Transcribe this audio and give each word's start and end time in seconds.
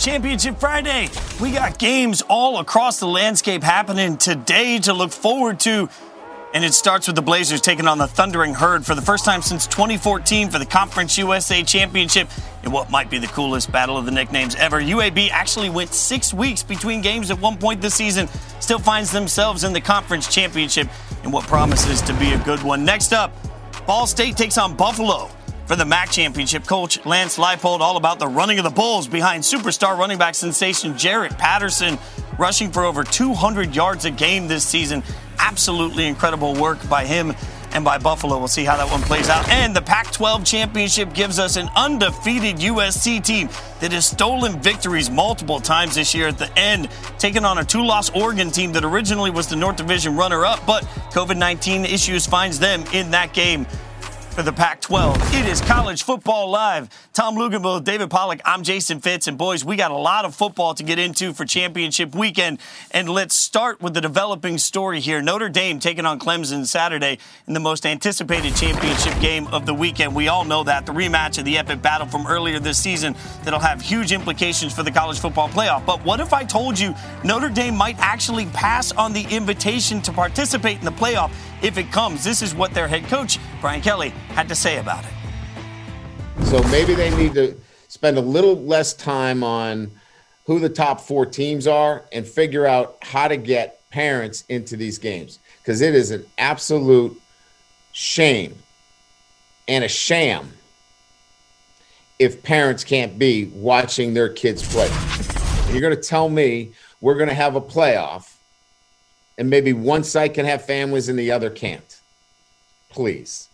Championship 0.00 0.58
Friday. 0.58 1.10
We 1.42 1.52
got 1.52 1.78
games 1.78 2.22
all 2.22 2.58
across 2.58 2.98
the 2.98 3.06
landscape 3.06 3.62
happening 3.62 4.16
today 4.16 4.78
to 4.80 4.94
look 4.94 5.10
forward 5.10 5.60
to. 5.60 5.90
And 6.54 6.64
it 6.64 6.72
starts 6.72 7.06
with 7.06 7.16
the 7.16 7.22
Blazers 7.22 7.60
taking 7.60 7.86
on 7.86 7.98
the 7.98 8.06
Thundering 8.06 8.54
Herd 8.54 8.86
for 8.86 8.94
the 8.94 9.02
first 9.02 9.26
time 9.26 9.42
since 9.42 9.66
2014 9.66 10.48
for 10.48 10.58
the 10.58 10.64
Conference 10.64 11.18
USA 11.18 11.62
Championship 11.62 12.28
in 12.64 12.72
what 12.72 12.90
might 12.90 13.10
be 13.10 13.18
the 13.18 13.26
coolest 13.26 13.70
battle 13.70 13.98
of 13.98 14.06
the 14.06 14.10
nicknames 14.10 14.54
ever. 14.54 14.80
UAB 14.80 15.28
actually 15.30 15.68
went 15.68 15.92
six 15.92 16.32
weeks 16.32 16.62
between 16.62 17.02
games 17.02 17.30
at 17.30 17.38
one 17.38 17.58
point 17.58 17.82
this 17.82 17.94
season, 17.94 18.26
still 18.58 18.78
finds 18.78 19.12
themselves 19.12 19.64
in 19.64 19.74
the 19.74 19.82
Conference 19.82 20.34
Championship 20.34 20.88
in 21.24 21.30
what 21.30 21.46
promises 21.46 22.00
to 22.02 22.14
be 22.14 22.32
a 22.32 22.38
good 22.38 22.62
one. 22.62 22.86
Next 22.86 23.12
up, 23.12 23.32
Ball 23.86 24.06
State 24.06 24.38
takes 24.38 24.56
on 24.56 24.74
Buffalo 24.76 25.30
for 25.70 25.76
the 25.76 25.84
MAC 25.84 26.10
championship. 26.10 26.66
Coach 26.66 27.06
Lance 27.06 27.38
Leipold 27.38 27.78
all 27.78 27.96
about 27.96 28.18
the 28.18 28.26
running 28.26 28.58
of 28.58 28.64
the 28.64 28.70
Bulls 28.70 29.06
behind 29.06 29.44
superstar 29.44 29.96
running 29.96 30.18
back 30.18 30.34
sensation 30.34 30.94
Jaret 30.94 31.38
Patterson, 31.38 31.96
rushing 32.40 32.72
for 32.72 32.82
over 32.82 33.04
200 33.04 33.72
yards 33.72 34.04
a 34.04 34.10
game 34.10 34.48
this 34.48 34.66
season. 34.66 35.04
Absolutely 35.38 36.08
incredible 36.08 36.56
work 36.56 36.88
by 36.88 37.04
him 37.04 37.36
and 37.70 37.84
by 37.84 37.98
Buffalo. 37.98 38.36
We'll 38.36 38.48
see 38.48 38.64
how 38.64 38.78
that 38.78 38.90
one 38.90 39.00
plays 39.02 39.28
out. 39.28 39.48
And 39.48 39.72
the 39.76 39.80
Pac 39.80 40.10
12 40.10 40.44
championship 40.44 41.14
gives 41.14 41.38
us 41.38 41.54
an 41.54 41.68
undefeated 41.76 42.56
USC 42.56 43.24
team 43.24 43.48
that 43.78 43.92
has 43.92 44.06
stolen 44.06 44.60
victories 44.60 45.08
multiple 45.08 45.60
times 45.60 45.94
this 45.94 46.16
year 46.16 46.26
at 46.26 46.38
the 46.38 46.50
end, 46.58 46.88
taking 47.20 47.44
on 47.44 47.58
a 47.58 47.64
two 47.64 47.84
loss 47.84 48.10
Oregon 48.10 48.50
team 48.50 48.72
that 48.72 48.82
originally 48.82 49.30
was 49.30 49.46
the 49.46 49.54
North 49.54 49.76
Division 49.76 50.16
runner 50.16 50.44
up, 50.44 50.66
but 50.66 50.82
COVID 51.12 51.36
19 51.36 51.84
issues 51.84 52.26
finds 52.26 52.58
them 52.58 52.82
in 52.92 53.12
that 53.12 53.32
game 53.32 53.68
for 54.30 54.42
the 54.42 54.52
Pac 54.52 54.80
12. 54.80 55.16
It 55.34 55.46
is 55.46 55.60
College 55.60 56.02
Football 56.02 56.50
Live. 56.50 56.88
Tom 57.12 57.36
Luginbill, 57.36 57.82
David 57.82 58.10
Pollack, 58.10 58.40
I'm 58.44 58.62
Jason 58.62 59.00
Fitz. 59.00 59.26
And 59.26 59.36
boys, 59.36 59.64
we 59.64 59.76
got 59.76 59.90
a 59.90 59.96
lot 59.96 60.24
of 60.24 60.34
football 60.34 60.74
to 60.74 60.82
get 60.82 60.98
into 60.98 61.32
for 61.32 61.44
championship 61.44 62.14
weekend. 62.14 62.60
And 62.92 63.08
let's 63.08 63.34
start 63.34 63.82
with 63.82 63.94
the 63.94 64.00
developing 64.00 64.58
story 64.58 65.00
here. 65.00 65.20
Notre 65.20 65.48
Dame 65.48 65.80
taking 65.80 66.06
on 66.06 66.18
Clemson 66.18 66.64
Saturday 66.66 67.18
in 67.46 67.54
the 67.54 67.60
most 67.60 67.84
anticipated 67.84 68.54
championship 68.54 69.18
game 69.20 69.46
of 69.48 69.66
the 69.66 69.74
weekend. 69.74 70.14
We 70.14 70.28
all 70.28 70.44
know 70.44 70.64
that. 70.64 70.86
The 70.86 70.92
rematch 70.92 71.38
of 71.38 71.44
the 71.44 71.58
epic 71.58 71.82
battle 71.82 72.06
from 72.06 72.26
earlier 72.26 72.58
this 72.58 72.78
season 72.78 73.16
that'll 73.42 73.60
have 73.60 73.80
huge 73.80 74.12
implications 74.12 74.72
for 74.72 74.82
the 74.82 74.90
college 74.90 75.18
football 75.18 75.48
playoff. 75.48 75.84
But 75.84 76.04
what 76.04 76.20
if 76.20 76.32
I 76.32 76.44
told 76.44 76.78
you 76.78 76.94
Notre 77.24 77.48
Dame 77.48 77.76
might 77.76 77.98
actually 77.98 78.46
pass 78.46 78.92
on 78.92 79.12
the 79.12 79.24
invitation 79.30 80.00
to 80.02 80.12
participate 80.12 80.78
in 80.78 80.84
the 80.84 80.92
playoff 80.92 81.32
if 81.62 81.78
it 81.78 81.90
comes? 81.92 82.24
This 82.24 82.42
is 82.42 82.54
what 82.54 82.72
their 82.72 82.88
head 82.88 83.04
coach, 83.04 83.38
Brian 83.60 83.80
Kelly, 83.80 84.10
had 84.30 84.48
to 84.48 84.54
say 84.54 84.78
about 84.78 85.04
it. 85.04 86.44
So 86.46 86.62
maybe 86.64 86.94
they 86.94 87.14
need 87.16 87.34
to 87.34 87.56
spend 87.88 88.16
a 88.18 88.22
little 88.22 88.56
less 88.56 88.94
time 88.94 89.44
on 89.44 89.90
who 90.46 90.58
the 90.58 90.68
top 90.68 91.00
four 91.00 91.26
teams 91.26 91.66
are 91.66 92.04
and 92.12 92.26
figure 92.26 92.66
out 92.66 92.96
how 93.02 93.28
to 93.28 93.36
get 93.36 93.88
parents 93.90 94.44
into 94.48 94.76
these 94.76 94.98
games 94.98 95.38
because 95.62 95.80
it 95.80 95.94
is 95.94 96.10
an 96.10 96.24
absolute 96.38 97.20
shame 97.92 98.54
and 99.68 99.84
a 99.84 99.88
sham 99.88 100.52
if 102.18 102.42
parents 102.42 102.84
can't 102.84 103.18
be 103.18 103.46
watching 103.54 104.14
their 104.14 104.28
kids 104.28 104.66
play. 104.72 104.90
You're 105.70 105.80
going 105.80 105.94
to 105.94 106.02
tell 106.02 106.28
me 106.28 106.72
we're 107.00 107.14
going 107.14 107.28
to 107.28 107.34
have 107.34 107.56
a 107.56 107.60
playoff 107.60 108.34
and 109.38 109.48
maybe 109.50 109.72
one 109.72 110.04
site 110.04 110.34
can 110.34 110.44
have 110.46 110.64
families 110.64 111.08
and 111.08 111.18
the 111.18 111.30
other 111.30 111.50
can't. 111.50 112.00
Please. 112.90 113.48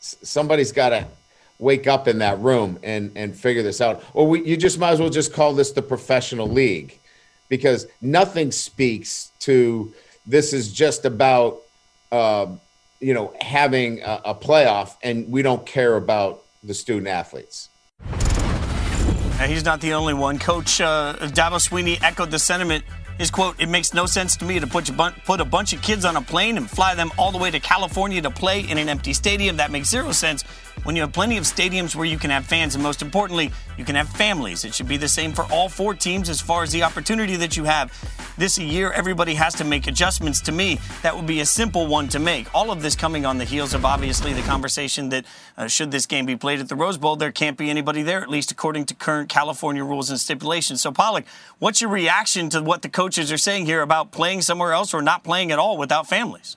S- 0.00 0.16
Somebody's 0.22 0.72
got 0.72 0.90
to 0.90 1.06
wake 1.58 1.86
up 1.86 2.08
in 2.08 2.18
that 2.18 2.38
room 2.40 2.78
and 2.82 3.12
and 3.14 3.36
figure 3.36 3.62
this 3.62 3.80
out. 3.80 4.02
Or 4.12 4.26
we, 4.26 4.44
you 4.44 4.56
just 4.56 4.78
might 4.78 4.90
as 4.90 5.00
well 5.00 5.10
just 5.10 5.32
call 5.32 5.52
this 5.54 5.72
the 5.72 5.82
professional 5.82 6.48
league 6.48 6.98
because 7.48 7.86
nothing 8.00 8.50
speaks 8.50 9.30
to 9.40 9.92
this 10.26 10.52
is 10.52 10.72
just 10.72 11.04
about 11.04 11.58
uh, 12.10 12.46
you 13.00 13.14
know 13.14 13.32
having 13.40 14.00
a, 14.02 14.20
a 14.26 14.34
playoff 14.34 14.96
and 15.02 15.30
we 15.30 15.42
don't 15.42 15.64
care 15.64 15.96
about 15.96 16.42
the 16.64 16.74
student 16.74 17.06
athletes. 17.08 17.68
And 19.38 19.50
he's 19.50 19.64
not 19.64 19.80
the 19.80 19.92
only 19.94 20.14
one. 20.14 20.38
Coach 20.38 20.80
uh, 20.80 21.16
Dabo 21.20 21.58
Swinney 21.60 22.00
echoed 22.02 22.30
the 22.30 22.38
sentiment. 22.38 22.84
His 23.18 23.30
quote, 23.30 23.60
it 23.60 23.68
makes 23.68 23.94
no 23.94 24.06
sense 24.06 24.36
to 24.38 24.44
me 24.44 24.58
to 24.58 24.66
put, 24.66 24.90
put 25.24 25.40
a 25.40 25.44
bunch 25.44 25.72
of 25.72 25.80
kids 25.82 26.04
on 26.04 26.16
a 26.16 26.22
plane 26.22 26.56
and 26.56 26.68
fly 26.68 26.94
them 26.94 27.12
all 27.16 27.30
the 27.30 27.38
way 27.38 27.50
to 27.50 27.60
California 27.60 28.20
to 28.22 28.30
play 28.30 28.60
in 28.60 28.76
an 28.76 28.88
empty 28.88 29.12
stadium. 29.12 29.58
That 29.58 29.70
makes 29.70 29.88
zero 29.88 30.10
sense 30.12 30.42
when 30.82 30.96
you 30.96 31.02
have 31.02 31.12
plenty 31.12 31.36
of 31.36 31.44
stadiums 31.44 31.94
where 31.94 32.04
you 32.04 32.18
can 32.18 32.30
have 32.30 32.44
fans, 32.44 32.74
and 32.74 32.82
most 32.82 33.00
importantly, 33.00 33.52
you 33.78 33.84
can 33.84 33.94
have 33.94 34.08
families. 34.08 34.64
It 34.64 34.74
should 34.74 34.88
be 34.88 34.96
the 34.96 35.08
same 35.08 35.32
for 35.32 35.44
all 35.52 35.68
four 35.68 35.94
teams 35.94 36.28
as 36.28 36.40
far 36.40 36.62
as 36.62 36.72
the 36.72 36.82
opportunity 36.82 37.36
that 37.36 37.56
you 37.56 37.64
have. 37.64 37.92
This 38.36 38.58
year, 38.58 38.90
everybody 38.92 39.34
has 39.34 39.54
to 39.54 39.64
make 39.64 39.86
adjustments. 39.86 40.40
To 40.42 40.52
me, 40.52 40.80
that 41.02 41.14
would 41.14 41.26
be 41.26 41.40
a 41.40 41.46
simple 41.46 41.86
one 41.86 42.08
to 42.08 42.18
make. 42.18 42.52
All 42.54 42.70
of 42.70 42.82
this 42.82 42.96
coming 42.96 43.24
on 43.24 43.38
the 43.38 43.44
heels 43.44 43.74
of 43.74 43.84
obviously 43.84 44.32
the 44.32 44.42
conversation 44.42 45.08
that 45.10 45.24
uh, 45.56 45.68
should 45.68 45.90
this 45.90 46.06
game 46.06 46.26
be 46.26 46.36
played 46.36 46.60
at 46.60 46.68
the 46.68 46.76
Rose 46.76 46.98
Bowl, 46.98 47.16
there 47.16 47.32
can't 47.32 47.56
be 47.56 47.70
anybody 47.70 48.02
there, 48.02 48.20
at 48.20 48.28
least 48.28 48.50
according 48.50 48.86
to 48.86 48.94
current 48.94 49.28
California 49.28 49.84
rules 49.84 50.10
and 50.10 50.18
stipulations. 50.18 50.82
So, 50.82 50.90
Pollack, 50.90 51.26
what's 51.60 51.80
your 51.80 51.90
reaction 51.90 52.50
to 52.50 52.60
what 52.60 52.82
the 52.82 52.88
coaches 52.88 53.30
are 53.30 53.38
saying 53.38 53.66
here 53.66 53.82
about 53.82 54.10
playing 54.10 54.42
somewhere 54.42 54.72
else 54.72 54.92
or 54.92 55.00
not 55.00 55.22
playing 55.22 55.52
at 55.52 55.58
all 55.58 55.78
without 55.78 56.06
families? 56.06 56.56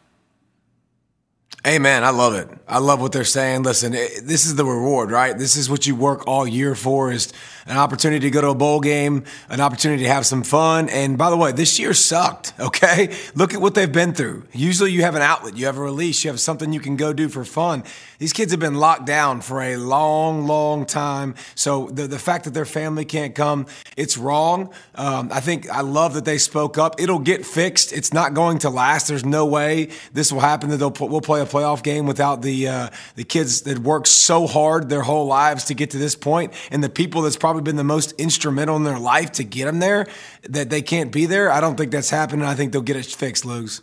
Man, 1.65 2.03
I 2.03 2.11
love 2.11 2.33
it. 2.33 2.49
I 2.67 2.79
love 2.79 3.01
what 3.01 3.11
they're 3.11 3.23
saying. 3.25 3.63
Listen, 3.63 3.93
it, 3.93 4.21
this 4.23 4.45
is 4.45 4.55
the 4.55 4.63
reward, 4.63 5.11
right? 5.11 5.37
This 5.37 5.57
is 5.57 5.69
what 5.69 5.85
you 5.85 5.95
work 5.95 6.25
all 6.27 6.47
year 6.47 6.75
for 6.75 7.11
is 7.11 7.33
an 7.67 7.77
opportunity 7.77 8.21
to 8.21 8.29
go 8.31 8.41
to 8.41 8.49
a 8.49 8.55
bowl 8.55 8.79
game, 8.79 9.23
an 9.49 9.59
opportunity 9.59 10.03
to 10.03 10.09
have 10.09 10.25
some 10.25 10.43
fun. 10.43 10.89
And 10.89 11.17
by 11.17 11.29
the 11.29 11.37
way, 11.37 11.51
this 11.51 11.79
year 11.79 11.93
sucked, 11.93 12.53
okay? 12.59 13.15
Look 13.35 13.53
at 13.53 13.61
what 13.61 13.75
they've 13.75 13.91
been 13.91 14.13
through. 14.13 14.45
Usually 14.53 14.91
you 14.91 15.01
have 15.01 15.15
an 15.15 15.21
outlet, 15.21 15.57
you 15.57 15.65
have 15.65 15.77
a 15.77 15.81
release, 15.81 16.23
you 16.23 16.31
have 16.31 16.39
something 16.39 16.73
you 16.73 16.79
can 16.79 16.95
go 16.95 17.13
do 17.13 17.29
for 17.29 17.43
fun. 17.43 17.83
These 18.19 18.33
kids 18.33 18.51
have 18.51 18.59
been 18.59 18.75
locked 18.75 19.05
down 19.05 19.41
for 19.41 19.61
a 19.61 19.77
long, 19.77 20.47
long 20.47 20.85
time. 20.85 21.35
So 21.55 21.87
the, 21.87 22.07
the 22.07 22.17
fact 22.17 22.45
that 22.45 22.53
their 22.53 22.65
family 22.65 23.05
can't 23.05 23.35
come, 23.35 23.67
it's 23.95 24.17
wrong. 24.17 24.73
Um, 24.95 25.29
I 25.31 25.39
think 25.39 25.69
I 25.69 25.81
love 25.81 26.15
that 26.15 26.25
they 26.25 26.39
spoke 26.39 26.77
up. 26.77 26.99
It'll 26.99 27.19
get 27.19 27.45
fixed. 27.45 27.93
It's 27.93 28.13
not 28.13 28.33
going 28.33 28.59
to 28.59 28.69
last. 28.69 29.07
There's 29.07 29.25
no 29.25 29.45
way 29.45 29.89
this 30.13 30.31
will 30.31 30.39
happen 30.39 30.69
that 30.71 30.77
they'll 30.77 30.93
we'll 31.07 31.21
play 31.21 31.41
a 31.41 31.45
playoff 31.45 31.83
game 31.83 32.07
without 32.07 32.41
the 32.41 32.67
uh, 32.67 32.89
the 33.15 33.23
kids 33.23 33.61
that 33.61 33.79
worked 33.79 34.07
so 34.07 34.47
hard 34.47 34.89
their 34.89 35.01
whole 35.01 35.27
lives 35.27 35.65
to 35.65 35.73
get 35.73 35.91
to 35.91 35.97
this 35.97 36.15
point, 36.15 36.53
and 36.71 36.83
the 36.83 36.89
people 36.89 37.21
that's 37.21 37.37
probably 37.37 37.56
been 37.63 37.75
the 37.75 37.83
most 37.83 38.13
instrumental 38.17 38.75
in 38.75 38.83
their 38.83 38.99
life 38.99 39.31
to 39.33 39.43
get 39.43 39.65
them 39.65 39.79
there, 39.79 40.07
that 40.49 40.69
they 40.69 40.81
can't 40.81 41.11
be 41.11 41.25
there. 41.25 41.51
I 41.51 41.59
don't 41.59 41.75
think 41.77 41.91
that's 41.91 42.09
happening. 42.09 42.45
I 42.45 42.55
think 42.55 42.71
they'll 42.71 42.81
get 42.81 42.95
it 42.95 43.05
fixed, 43.05 43.45
Lugs. 43.45 43.81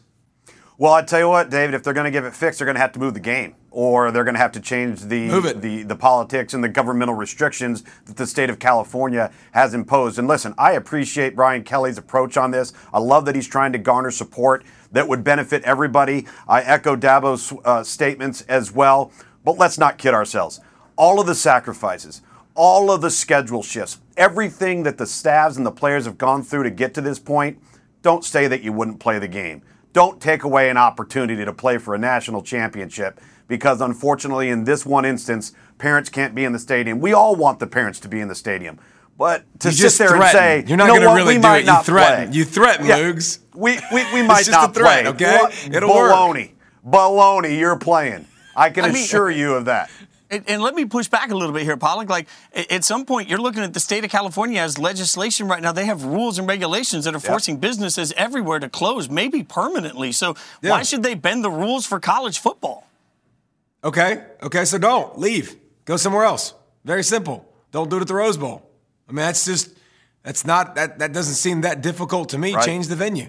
Well, 0.76 0.92
I 0.92 1.02
tell 1.02 1.20
you 1.20 1.28
what, 1.28 1.50
David, 1.50 1.74
if 1.74 1.84
they're 1.84 1.94
going 1.94 2.04
to 2.04 2.10
give 2.10 2.24
it 2.24 2.34
fixed, 2.34 2.58
they're 2.58 2.66
going 2.66 2.74
to 2.74 2.80
have 2.80 2.90
to 2.92 2.98
move 2.98 3.14
the 3.14 3.20
game, 3.20 3.54
or 3.70 4.10
they're 4.10 4.24
going 4.24 4.34
to 4.34 4.40
have 4.40 4.50
to 4.52 4.60
change 4.60 5.02
the 5.02 5.28
the 5.56 5.84
the 5.84 5.94
politics 5.94 6.52
and 6.52 6.64
the 6.64 6.68
governmental 6.68 7.14
restrictions 7.14 7.84
that 8.06 8.16
the 8.16 8.26
state 8.26 8.50
of 8.50 8.58
California 8.58 9.30
has 9.52 9.72
imposed. 9.72 10.18
And 10.18 10.26
listen, 10.26 10.52
I 10.58 10.72
appreciate 10.72 11.36
Brian 11.36 11.62
Kelly's 11.62 11.96
approach 11.96 12.36
on 12.36 12.50
this. 12.50 12.72
I 12.92 12.98
love 12.98 13.24
that 13.26 13.36
he's 13.36 13.46
trying 13.46 13.70
to 13.72 13.78
garner 13.78 14.10
support 14.10 14.64
that 14.90 15.06
would 15.06 15.22
benefit 15.22 15.62
everybody. 15.62 16.26
I 16.48 16.62
echo 16.62 16.96
Dabo's 16.96 17.52
uh, 17.64 17.84
statements 17.84 18.40
as 18.42 18.72
well. 18.72 19.12
But 19.44 19.58
let's 19.58 19.78
not 19.78 19.96
kid 19.96 20.12
ourselves. 20.12 20.58
All 20.96 21.20
of 21.20 21.26
the 21.26 21.36
sacrifices, 21.36 22.20
all 22.54 22.90
of 22.90 23.00
the 23.00 23.10
schedule 23.10 23.62
shifts, 23.62 23.98
everything 24.16 24.82
that 24.84 24.98
the 24.98 25.06
staffs 25.06 25.56
and 25.56 25.66
the 25.66 25.70
players 25.72 26.04
have 26.04 26.18
gone 26.18 26.42
through 26.42 26.62
to 26.64 26.70
get 26.70 26.94
to 26.94 27.00
this 27.00 27.18
point, 27.18 27.58
don't 28.02 28.24
say 28.24 28.46
that 28.46 28.62
you 28.62 28.72
wouldn't 28.72 29.00
play 29.00 29.18
the 29.18 29.28
game. 29.28 29.62
don't 29.92 30.20
take 30.20 30.42
away 30.42 30.70
an 30.70 30.76
opportunity 30.76 31.44
to 31.44 31.52
play 31.52 31.78
for 31.78 31.94
a 31.94 31.98
national 31.98 32.42
championship 32.42 33.20
because 33.46 33.80
unfortunately 33.80 34.48
in 34.50 34.64
this 34.64 34.84
one 34.84 35.04
instance 35.04 35.52
parents 35.78 36.08
can't 36.10 36.34
be 36.34 36.44
in 36.44 36.52
the 36.52 36.58
stadium 36.58 36.98
we 37.00 37.12
all 37.12 37.36
want 37.36 37.58
the 37.60 37.66
parents 37.66 38.00
to 38.00 38.08
be 38.08 38.18
in 38.20 38.26
the 38.26 38.34
stadium 38.34 38.76
but 39.16 39.44
to 39.60 39.68
You 39.68 39.72
sit 39.74 39.82
just 39.82 39.98
there 39.98 40.08
threaten. 40.08 40.22
and 40.24 40.32
say 40.32 40.64
You're 40.66 40.76
not 40.76 40.86
you 40.86 40.94
know 40.94 40.94
gonna 40.96 41.06
what, 41.10 41.14
really 41.16 41.34
we 41.36 41.42
do 41.42 41.48
might 41.48 41.58
it. 41.62 41.66
You 41.66 41.82
threaten. 41.84 42.28
play. 42.28 42.36
You 42.36 42.44
threaten, 42.44 42.86
Yeah. 42.86 42.96
Lugs. 42.96 43.38
we, 43.54 43.78
we, 43.92 44.12
we 44.14 44.22
might 44.26 44.38
just 44.46 44.50
not 44.50 44.70
a 44.70 44.72
threat, 44.72 45.04
play 45.04 45.12
okay? 45.28 45.66
It'll 45.72 45.88
work. 45.94 46.10
baloney 46.12 46.52
baloney 46.84 47.58
you're 47.58 47.78
playing 47.78 48.26
I 48.56 48.70
can 48.70 48.84
I 48.84 48.88
mean- 48.90 49.04
assure 49.04 49.30
you 49.30 49.54
of 49.54 49.66
that 49.66 49.90
And, 50.30 50.42
and 50.48 50.62
let 50.62 50.74
me 50.74 50.84
push 50.86 51.08
back 51.08 51.30
a 51.30 51.36
little 51.36 51.52
bit 51.52 51.64
here, 51.64 51.76
Pollack. 51.76 52.08
Like 52.08 52.28
at 52.70 52.82
some 52.82 53.04
point, 53.04 53.28
you're 53.28 53.38
looking 53.38 53.62
at 53.62 53.74
the 53.74 53.80
state 53.80 54.04
of 54.04 54.10
California 54.10 54.60
as 54.60 54.78
legislation 54.78 55.48
right 55.48 55.62
now. 55.62 55.70
They 55.72 55.84
have 55.84 56.04
rules 56.04 56.38
and 56.38 56.48
regulations 56.48 57.04
that 57.04 57.14
are 57.14 57.20
forcing 57.20 57.58
businesses 57.58 58.12
everywhere 58.16 58.58
to 58.58 58.68
close, 58.68 59.08
maybe 59.10 59.42
permanently. 59.42 60.12
So 60.12 60.34
Yeah. 60.62 60.70
why 60.70 60.82
should 60.82 61.02
they 61.02 61.14
bend 61.14 61.44
the 61.44 61.50
rules 61.50 61.86
for 61.86 62.00
college 62.00 62.38
football? 62.38 62.86
Okay. 63.84 64.24
Okay. 64.42 64.64
So 64.64 64.78
don't 64.78 65.18
leave. 65.18 65.56
Go 65.84 65.96
somewhere 65.98 66.24
else. 66.24 66.54
Very 66.84 67.04
simple. 67.04 67.46
Don't 67.70 67.90
do 67.90 67.98
it 67.98 68.02
at 68.02 68.08
the 68.08 68.14
Rose 68.14 68.38
Bowl. 68.38 68.68
I 69.08 69.12
mean, 69.12 69.24
that's 69.26 69.44
just 69.44 69.70
that's 70.22 70.46
not 70.46 70.74
that 70.76 70.98
that 71.00 71.12
doesn't 71.12 71.34
seem 71.34 71.60
that 71.60 71.82
difficult 71.82 72.30
to 72.30 72.38
me. 72.38 72.54
Right. 72.54 72.64
Change 72.64 72.88
the 72.88 72.96
venue. 72.96 73.28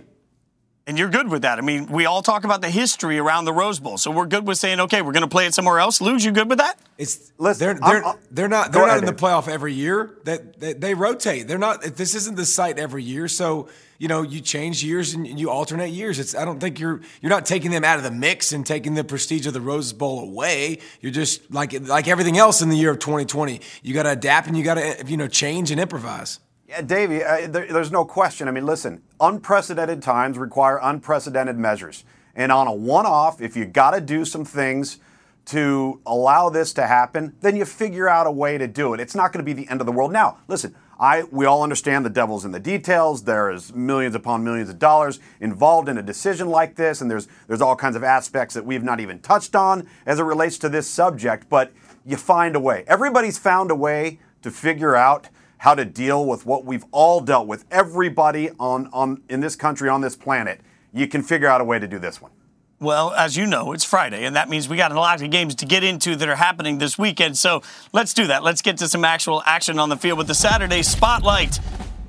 And 0.87 0.99
you're 0.99 1.09
good 1.09 1.29
with 1.29 1.41
that. 1.41 1.57
I 1.57 1.61
mean, 1.61 1.87
we 1.87 2.05
all 2.05 2.21
talk 2.21 2.43
about 2.43 2.61
the 2.61 2.69
history 2.69 3.17
around 3.17 3.45
the 3.45 3.53
Rose 3.53 3.79
Bowl, 3.79 3.97
so 3.97 4.11
we're 4.11 4.27
good 4.27 4.45
with 4.45 4.59
saying, 4.59 4.79
okay, 4.81 5.01
we're 5.01 5.13
going 5.13 5.23
to 5.23 5.27
play 5.27 5.47
it 5.47 5.53
somewhere 5.55 5.79
else. 5.79 5.99
Luge, 5.99 6.23
you 6.23 6.31
good 6.31 6.47
with 6.47 6.59
that? 6.59 6.77
It's 6.99 7.31
Listen, 7.39 7.65
they're 7.65 7.73
they're, 7.73 8.05
I'm- 8.05 8.17
they're 8.29 8.47
not 8.47 8.71
they're 8.71 8.81
not 8.83 8.89
ahead, 8.89 8.99
in 8.99 9.05
the 9.07 9.13
playoff 9.19 9.47
every 9.47 9.73
year. 9.73 10.15
That 10.25 10.59
they, 10.59 10.73
they 10.73 10.93
rotate. 10.93 11.47
They're 11.47 11.57
not. 11.57 11.81
This 11.81 12.13
isn't 12.13 12.35
the 12.35 12.45
site 12.45 12.77
every 12.77 13.03
year. 13.03 13.27
So 13.27 13.67
you 13.97 14.07
know 14.07 14.21
you 14.21 14.41
change 14.41 14.83
years 14.83 15.15
and 15.15 15.39
you 15.39 15.49
alternate 15.49 15.89
years. 15.89 16.19
It's 16.19 16.35
I 16.35 16.45
don't 16.45 16.59
think 16.59 16.79
you're 16.79 17.01
you're 17.19 17.31
not 17.31 17.47
taking 17.47 17.71
them 17.71 17.83
out 17.83 17.97
of 17.97 18.03
the 18.03 18.11
mix 18.11 18.53
and 18.53 18.63
taking 18.65 18.93
the 18.93 19.03
prestige 19.03 19.47
of 19.47 19.53
the 19.53 19.61
Rose 19.61 19.91
Bowl 19.91 20.19
away. 20.19 20.79
You're 21.01 21.11
just 21.11 21.51
like 21.51 21.73
like 21.81 22.07
everything 22.07 22.37
else 22.37 22.61
in 22.61 22.69
the 22.69 22.77
year 22.77 22.91
of 22.91 22.99
2020. 22.99 23.59
You 23.81 23.93
got 23.95 24.03
to 24.03 24.11
adapt 24.11 24.47
and 24.47 24.55
you 24.55 24.63
got 24.63 24.75
to 24.75 25.03
you 25.07 25.17
know 25.17 25.27
change 25.27 25.71
and 25.71 25.79
improvise. 25.81 26.39
Yeah, 26.67 26.81
Davey, 26.81 27.23
uh, 27.23 27.47
there, 27.47 27.71
there's 27.71 27.91
no 27.91 28.05
question. 28.05 28.47
I 28.47 28.51
mean, 28.51 28.65
listen, 28.65 29.03
unprecedented 29.19 30.01
times 30.01 30.37
require 30.37 30.79
unprecedented 30.81 31.57
measures. 31.57 32.03
And 32.35 32.51
on 32.51 32.67
a 32.67 32.73
one 32.73 33.05
off, 33.05 33.39
if 33.39 33.55
you 33.55 33.65
got 33.65 33.91
to 33.91 34.01
do 34.01 34.25
some 34.25 34.43
things 34.43 34.97
to 35.45 36.01
allow 36.07 36.49
this 36.49 36.73
to 36.73 36.87
happen, 36.87 37.35
then 37.41 37.55
you 37.55 37.65
figure 37.65 38.09
out 38.09 38.25
a 38.25 38.31
way 38.31 38.57
to 38.57 38.67
do 38.67 38.95
it. 38.95 38.99
It's 38.99 39.13
not 39.13 39.31
going 39.31 39.45
to 39.45 39.53
be 39.53 39.53
the 39.53 39.69
end 39.69 39.79
of 39.79 39.85
the 39.85 39.91
world. 39.91 40.11
Now, 40.11 40.39
listen, 40.47 40.75
I 40.99 41.23
we 41.29 41.45
all 41.45 41.61
understand 41.61 42.03
the 42.03 42.09
devil's 42.09 42.45
in 42.45 42.51
the 42.51 42.59
details. 42.59 43.23
There 43.23 43.51
is 43.51 43.73
millions 43.75 44.15
upon 44.15 44.43
millions 44.43 44.69
of 44.69 44.79
dollars 44.79 45.19
involved 45.39 45.87
in 45.87 45.99
a 45.99 46.01
decision 46.01 46.49
like 46.49 46.75
this, 46.75 46.99
and 46.99 47.11
there's 47.11 47.27
there's 47.47 47.61
all 47.61 47.75
kinds 47.75 47.95
of 47.95 48.03
aspects 48.03 48.55
that 48.55 48.65
we've 48.65 48.83
not 48.83 48.99
even 48.99 49.19
touched 49.19 49.55
on 49.55 49.87
as 50.07 50.19
it 50.19 50.23
relates 50.23 50.57
to 50.59 50.69
this 50.69 50.87
subject, 50.87 51.47
but 51.47 51.71
you 52.05 52.17
find 52.17 52.55
a 52.55 52.59
way. 52.59 52.83
Everybody's 52.87 53.37
found 53.37 53.69
a 53.69 53.75
way 53.75 54.19
to 54.41 54.49
figure 54.49 54.95
out 54.95 55.29
how 55.57 55.75
to 55.75 55.85
deal 55.85 56.25
with 56.25 56.45
what 56.45 56.65
we've 56.65 56.85
all 56.91 57.21
dealt 57.21 57.47
with. 57.47 57.65
Everybody 57.71 58.49
on, 58.59 58.89
on 58.93 59.21
in 59.29 59.39
this 59.39 59.55
country, 59.55 59.89
on 59.89 60.01
this 60.01 60.15
planet, 60.15 60.61
you 60.93 61.07
can 61.07 61.21
figure 61.21 61.47
out 61.47 61.61
a 61.61 61.63
way 61.63 61.79
to 61.79 61.87
do 61.87 61.99
this 61.99 62.21
one. 62.21 62.31
Well, 62.79 63.13
as 63.13 63.37
you 63.37 63.45
know, 63.45 63.71
it's 63.71 63.85
Friday, 63.85 64.25
and 64.25 64.35
that 64.35 64.49
means 64.49 64.67
we 64.67 64.75
got 64.75 64.91
a 64.91 64.95
lot 64.95 65.21
of 65.21 65.31
games 65.31 65.55
to 65.55 65.65
get 65.65 65.83
into 65.83 66.15
that 66.17 66.27
are 66.27 66.35
happening 66.35 66.77
this 66.77 66.97
weekend. 66.97 67.37
So 67.37 67.61
let's 67.93 68.13
do 68.13 68.27
that. 68.27 68.43
Let's 68.43 68.61
get 68.61 68.77
to 68.79 68.89
some 68.89 69.05
actual 69.05 69.41
action 69.45 69.79
on 69.79 69.87
the 69.87 69.95
field 69.95 70.17
with 70.17 70.27
the 70.27 70.35
Saturday 70.35 70.83
Spotlight. 70.83 71.59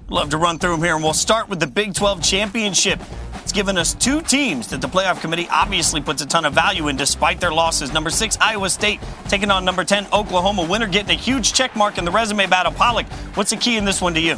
Love 0.08 0.30
to 0.30 0.36
run 0.36 0.58
through 0.58 0.72
them 0.72 0.82
here, 0.82 0.94
and 0.94 1.04
we'll 1.04 1.14
start 1.14 1.48
with 1.48 1.60
the 1.60 1.66
Big 1.68 1.94
12 1.94 2.22
Championship. 2.22 3.00
Given 3.56 3.78
us 3.78 3.94
two 3.94 4.20
teams 4.20 4.66
that 4.66 4.82
the 4.82 4.86
playoff 4.86 5.22
committee 5.22 5.48
obviously 5.50 6.02
puts 6.02 6.20
a 6.20 6.26
ton 6.26 6.44
of 6.44 6.52
value 6.52 6.88
in 6.88 6.96
despite 6.96 7.40
their 7.40 7.54
losses. 7.54 7.90
Number 7.90 8.10
six, 8.10 8.36
Iowa 8.38 8.68
State 8.68 9.00
taking 9.28 9.50
on 9.50 9.64
number 9.64 9.82
10, 9.82 10.08
Oklahoma. 10.12 10.66
Winner 10.68 10.86
getting 10.86 11.12
a 11.12 11.18
huge 11.18 11.54
check 11.54 11.74
mark 11.74 11.96
in 11.96 12.04
the 12.04 12.10
resume 12.10 12.46
battle. 12.48 12.70
Pollack, 12.70 13.10
what's 13.34 13.48
the 13.48 13.56
key 13.56 13.78
in 13.78 13.86
this 13.86 14.02
one 14.02 14.12
to 14.12 14.20
you? 14.20 14.36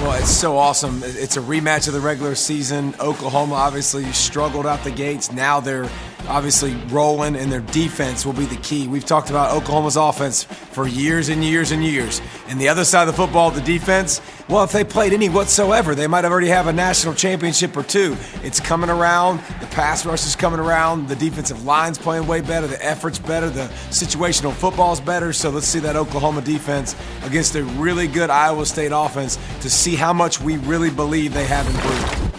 Well, 0.00 0.18
it's 0.18 0.30
so 0.30 0.56
awesome. 0.56 1.02
It's 1.04 1.36
a 1.36 1.40
rematch 1.40 1.86
of 1.86 1.92
the 1.92 2.00
regular 2.00 2.34
season. 2.34 2.94
Oklahoma 2.98 3.56
obviously 3.56 4.04
struggled 4.12 4.66
out 4.66 4.82
the 4.82 4.90
gates. 4.90 5.30
Now 5.30 5.60
they're 5.60 5.90
obviously 6.28 6.74
rolling, 6.88 7.36
and 7.36 7.52
their 7.52 7.60
defense 7.60 8.24
will 8.24 8.32
be 8.32 8.46
the 8.46 8.56
key. 8.56 8.88
We've 8.88 9.04
talked 9.04 9.30
about 9.30 9.54
Oklahoma's 9.54 9.96
offense 9.96 10.44
for 10.44 10.86
years 10.86 11.28
and 11.28 11.44
years 11.44 11.72
and 11.72 11.84
years. 11.84 12.20
And 12.48 12.60
the 12.60 12.68
other 12.68 12.84
side 12.84 13.08
of 13.08 13.14
the 13.14 13.22
football, 13.22 13.50
the 13.50 13.60
defense, 13.60 14.20
well, 14.48 14.62
if 14.62 14.72
they 14.72 14.84
played 14.84 15.12
any 15.12 15.28
whatsoever, 15.28 15.94
they 15.94 16.06
might 16.06 16.24
have 16.24 16.32
already 16.32 16.48
have 16.48 16.66
a 16.66 16.72
national 16.72 17.14
championship 17.14 17.76
or 17.76 17.82
two. 17.82 18.16
It's 18.42 18.60
coming 18.60 18.90
around. 18.90 19.38
The 19.60 19.66
pass 19.66 20.04
rush 20.04 20.26
is 20.26 20.36
coming 20.36 20.60
around. 20.60 21.08
The 21.08 21.16
defensive 21.16 21.64
line's 21.64 21.96
playing 21.96 22.26
way 22.26 22.42
better. 22.42 22.66
The 22.66 22.84
effort's 22.84 23.18
better. 23.18 23.48
The 23.48 23.68
situational 23.88 24.52
football's 24.52 25.00
better. 25.00 25.32
So 25.32 25.48
let's 25.48 25.66
see 25.66 25.80
that 25.80 25.96
Oklahoma 25.96 26.42
defense 26.42 26.94
against 27.22 27.54
a 27.54 27.64
really 27.64 28.06
good 28.06 28.28
Iowa 28.28 28.66
State 28.66 28.92
offense 28.94 29.38
to 29.62 29.70
see 29.70 29.94
how 29.94 30.12
much 30.12 30.40
we 30.40 30.58
really 30.58 30.90
believe 30.90 31.32
they 31.32 31.46
have 31.46 31.66
improved. 31.66 32.34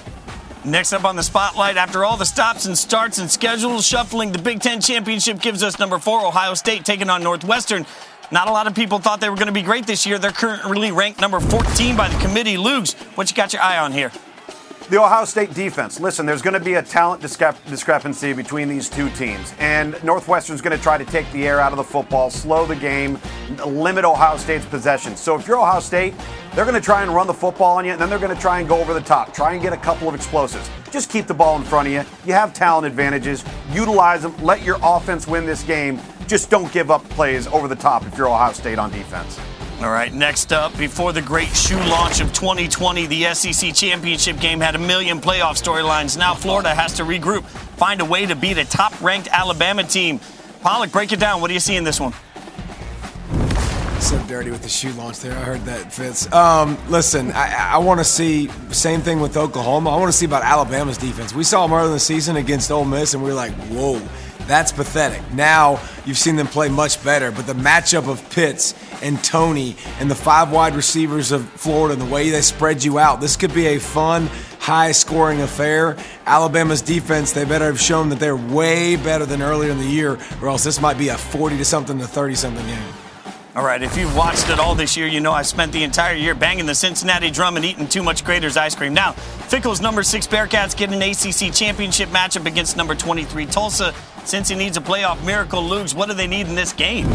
Next 0.65 0.93
up 0.93 1.05
on 1.05 1.15
the 1.15 1.21
spotlight, 1.21 1.77
after 1.77 2.03
all 2.03 2.17
the 2.17 2.25
stops 2.25 2.65
and 2.65 2.75
starts 2.75 3.19
and 3.19 3.29
schedules 3.29 3.85
shuffling, 3.85 4.31
the 4.31 4.41
Big 4.41 4.61
Ten 4.61 4.81
championship 4.81 5.39
gives 5.39 5.61
us 5.61 5.77
number 5.77 5.99
four, 5.99 6.25
Ohio 6.25 6.55
State, 6.55 6.83
taking 6.85 7.07
on 7.07 7.21
Northwestern. 7.21 7.85
Not 8.31 8.47
a 8.47 8.51
lot 8.51 8.67
of 8.67 8.73
people 8.73 8.99
thought 8.99 9.21
they 9.21 9.29
were 9.29 9.35
going 9.35 9.47
to 9.47 9.53
be 9.53 9.61
great 9.61 9.85
this 9.85 10.05
year. 10.05 10.17
They're 10.17 10.31
currently 10.31 10.91
ranked 10.91 11.21
number 11.21 11.39
14 11.39 11.95
by 11.95 12.09
the 12.09 12.17
committee. 12.19 12.57
Lugs, 12.57 12.93
what 13.15 13.29
you 13.29 13.35
got 13.35 13.53
your 13.53 13.61
eye 13.61 13.77
on 13.77 13.91
here? 13.91 14.11
The 14.89 15.01
Ohio 15.01 15.25
State 15.25 15.51
defense. 15.55 15.99
Listen, 15.99 16.27
there's 16.27 16.43
going 16.43 16.53
to 16.53 16.59
be 16.59 16.75
a 16.75 16.81
talent 16.81 17.21
discrep- 17.21 17.57
discrepancy 17.67 18.33
between 18.33 18.67
these 18.67 18.87
two 18.87 19.09
teams, 19.11 19.51
and 19.57 20.01
Northwestern's 20.03 20.61
going 20.61 20.77
to 20.77 20.83
try 20.83 20.95
to 20.95 21.05
take 21.05 21.31
the 21.31 21.47
air 21.47 21.59
out 21.59 21.71
of 21.71 21.77
the 21.77 21.83
football, 21.83 22.29
slow 22.29 22.67
the 22.67 22.75
game, 22.75 23.17
limit 23.65 24.05
Ohio 24.05 24.37
State's 24.37 24.65
possession. 24.65 25.15
So 25.15 25.35
if 25.35 25.47
you're 25.47 25.57
Ohio 25.57 25.79
State, 25.79 26.13
they're 26.53 26.65
going 26.65 26.79
to 26.79 26.85
try 26.85 27.01
and 27.01 27.11
run 27.11 27.25
the 27.25 27.33
football 27.33 27.77
on 27.77 27.85
you, 27.85 27.93
and 27.93 27.99
then 28.01 28.11
they're 28.11 28.19
going 28.19 28.35
to 28.35 28.39
try 28.39 28.59
and 28.59 28.69
go 28.69 28.79
over 28.79 28.93
the 28.93 29.01
top, 29.01 29.33
try 29.33 29.53
and 29.53 29.61
get 29.61 29.73
a 29.73 29.77
couple 29.77 30.07
of 30.07 30.13
explosives. 30.13 30.69
Just 30.91 31.09
keep 31.09 31.25
the 31.25 31.33
ball 31.33 31.57
in 31.57 31.63
front 31.63 31.87
of 31.87 31.93
you. 31.93 32.03
You 32.25 32.33
have 32.33 32.53
talent 32.53 32.85
advantages. 32.85 33.43
Utilize 33.71 34.21
them. 34.21 34.37
Let 34.43 34.61
your 34.61 34.77
offense 34.83 35.25
win 35.27 35.47
this 35.47 35.63
game. 35.63 35.99
Just 36.27 36.49
don't 36.49 36.71
give 36.71 36.89
up 36.89 37.03
plays 37.09 37.47
over 37.47 37.67
the 37.67 37.75
top 37.75 38.05
if 38.05 38.17
you're 38.17 38.27
Ohio 38.27 38.53
State 38.53 38.79
on 38.79 38.91
defense. 38.91 39.39
All 39.81 39.91
right, 39.91 40.13
next 40.13 40.53
up, 40.53 40.75
before 40.77 41.11
the 41.11 41.21
great 41.21 41.49
shoe 41.49 41.75
launch 41.75 42.21
of 42.21 42.31
2020, 42.31 43.07
the 43.07 43.33
SEC 43.33 43.73
championship 43.73 44.39
game 44.39 44.61
had 44.61 44.73
a 44.75 44.79
million 44.79 45.19
playoff 45.19 45.61
storylines. 45.61 46.17
Now 46.17 46.33
Florida 46.33 46.73
has 46.73 46.93
to 46.93 47.03
regroup, 47.03 47.43
find 47.43 47.99
a 47.99 48.05
way 48.05 48.25
to 48.25 48.35
beat 48.35 48.57
a 48.57 48.63
top 48.63 48.99
ranked 49.01 49.27
Alabama 49.27 49.83
team. 49.83 50.19
Pollack, 50.61 50.93
break 50.93 51.11
it 51.11 51.19
down. 51.19 51.41
What 51.41 51.49
do 51.49 51.53
you 51.53 51.59
see 51.59 51.75
in 51.75 51.83
this 51.83 51.99
one? 51.99 52.13
So 53.99 54.23
dirty 54.27 54.49
with 54.49 54.61
the 54.61 54.69
shoe 54.69 54.93
launch 54.93 55.19
there. 55.19 55.33
I 55.33 55.41
heard 55.41 55.61
that, 55.65 55.91
Fitz. 55.91 56.31
Um, 56.31 56.77
listen, 56.89 57.31
I, 57.33 57.73
I 57.73 57.77
want 57.79 57.99
to 57.99 58.03
see 58.03 58.49
same 58.69 59.01
thing 59.01 59.19
with 59.19 59.35
Oklahoma. 59.35 59.89
I 59.89 59.97
want 59.97 60.11
to 60.11 60.17
see 60.17 60.25
about 60.25 60.43
Alabama's 60.43 60.97
defense. 60.97 61.33
We 61.33 61.43
saw 61.43 61.67
them 61.67 61.75
early 61.75 61.87
in 61.87 61.93
the 61.93 61.99
season 61.99 62.35
against 62.37 62.71
Ole 62.71 62.85
Miss, 62.85 63.13
and 63.13 63.23
we 63.23 63.29
were 63.29 63.35
like, 63.35 63.51
whoa, 63.69 63.99
that's 64.47 64.71
pathetic. 64.71 65.21
Now 65.33 65.79
you've 66.05 66.17
seen 66.17 66.35
them 66.35 66.47
play 66.47 66.69
much 66.69 67.03
better, 67.03 67.31
but 67.31 67.47
the 67.47 67.53
matchup 67.53 68.09
of 68.09 68.27
Pitts 68.29 68.73
and 69.01 69.21
Toney 69.23 69.75
and 69.99 70.09
the 70.09 70.15
five 70.15 70.51
wide 70.51 70.75
receivers 70.75 71.31
of 71.31 71.47
Florida 71.49 71.93
and 71.93 72.01
the 72.01 72.13
way 72.13 72.29
they 72.29 72.41
spread 72.41 72.83
you 72.83 72.99
out, 72.99 73.21
this 73.21 73.35
could 73.35 73.53
be 73.53 73.67
a 73.67 73.79
fun, 73.79 74.27
high 74.59 74.91
scoring 74.91 75.41
affair. 75.41 75.97
Alabama's 76.25 76.81
defense, 76.81 77.31
they 77.31 77.45
better 77.45 77.65
have 77.65 77.79
shown 77.79 78.09
that 78.09 78.19
they're 78.19 78.35
way 78.35 78.95
better 78.95 79.25
than 79.25 79.41
earlier 79.41 79.71
in 79.71 79.77
the 79.77 79.85
year, 79.85 80.17
or 80.41 80.49
else 80.49 80.63
this 80.63 80.81
might 80.81 80.97
be 80.97 81.09
a 81.09 81.17
40 81.17 81.57
to 81.57 81.65
something 81.65 81.99
to 81.99 82.07
30 82.07 82.35
something 82.35 82.65
game. 82.65 82.93
All 83.55 83.63
right, 83.63 83.81
if 83.81 83.95
you've 83.95 84.13
watched 84.17 84.49
it 84.49 84.59
all 84.59 84.75
this 84.75 84.97
year, 84.97 85.07
you 85.07 85.21
know 85.21 85.31
I 85.31 85.43
spent 85.43 85.71
the 85.71 85.83
entire 85.83 86.13
year 86.13 86.35
banging 86.35 86.65
the 86.65 86.75
Cincinnati 86.75 87.31
drum 87.31 87.55
and 87.55 87.63
eating 87.63 87.87
too 87.87 88.03
much 88.03 88.25
Graeter's 88.25 88.57
ice 88.57 88.75
cream. 88.75 88.93
Now, 88.93 89.13
Fickell's 89.13 89.79
number 89.79 90.03
six 90.03 90.27
Bearcats 90.27 90.75
get 90.75 90.91
an 90.91 91.01
ACC 91.01 91.55
championship 91.55 92.09
matchup 92.09 92.47
against 92.47 92.75
number 92.75 92.95
23 92.95 93.45
Tulsa. 93.45 93.93
Since 94.25 94.49
he 94.49 94.55
needs 94.55 94.75
a 94.75 94.81
playoff 94.81 95.23
miracle, 95.23 95.61
Lugs, 95.61 95.93
what 95.93 96.09
do 96.09 96.15
they 96.15 96.25
need 96.25 96.47
in 96.47 96.55
this 96.55 96.73
game? 96.73 97.07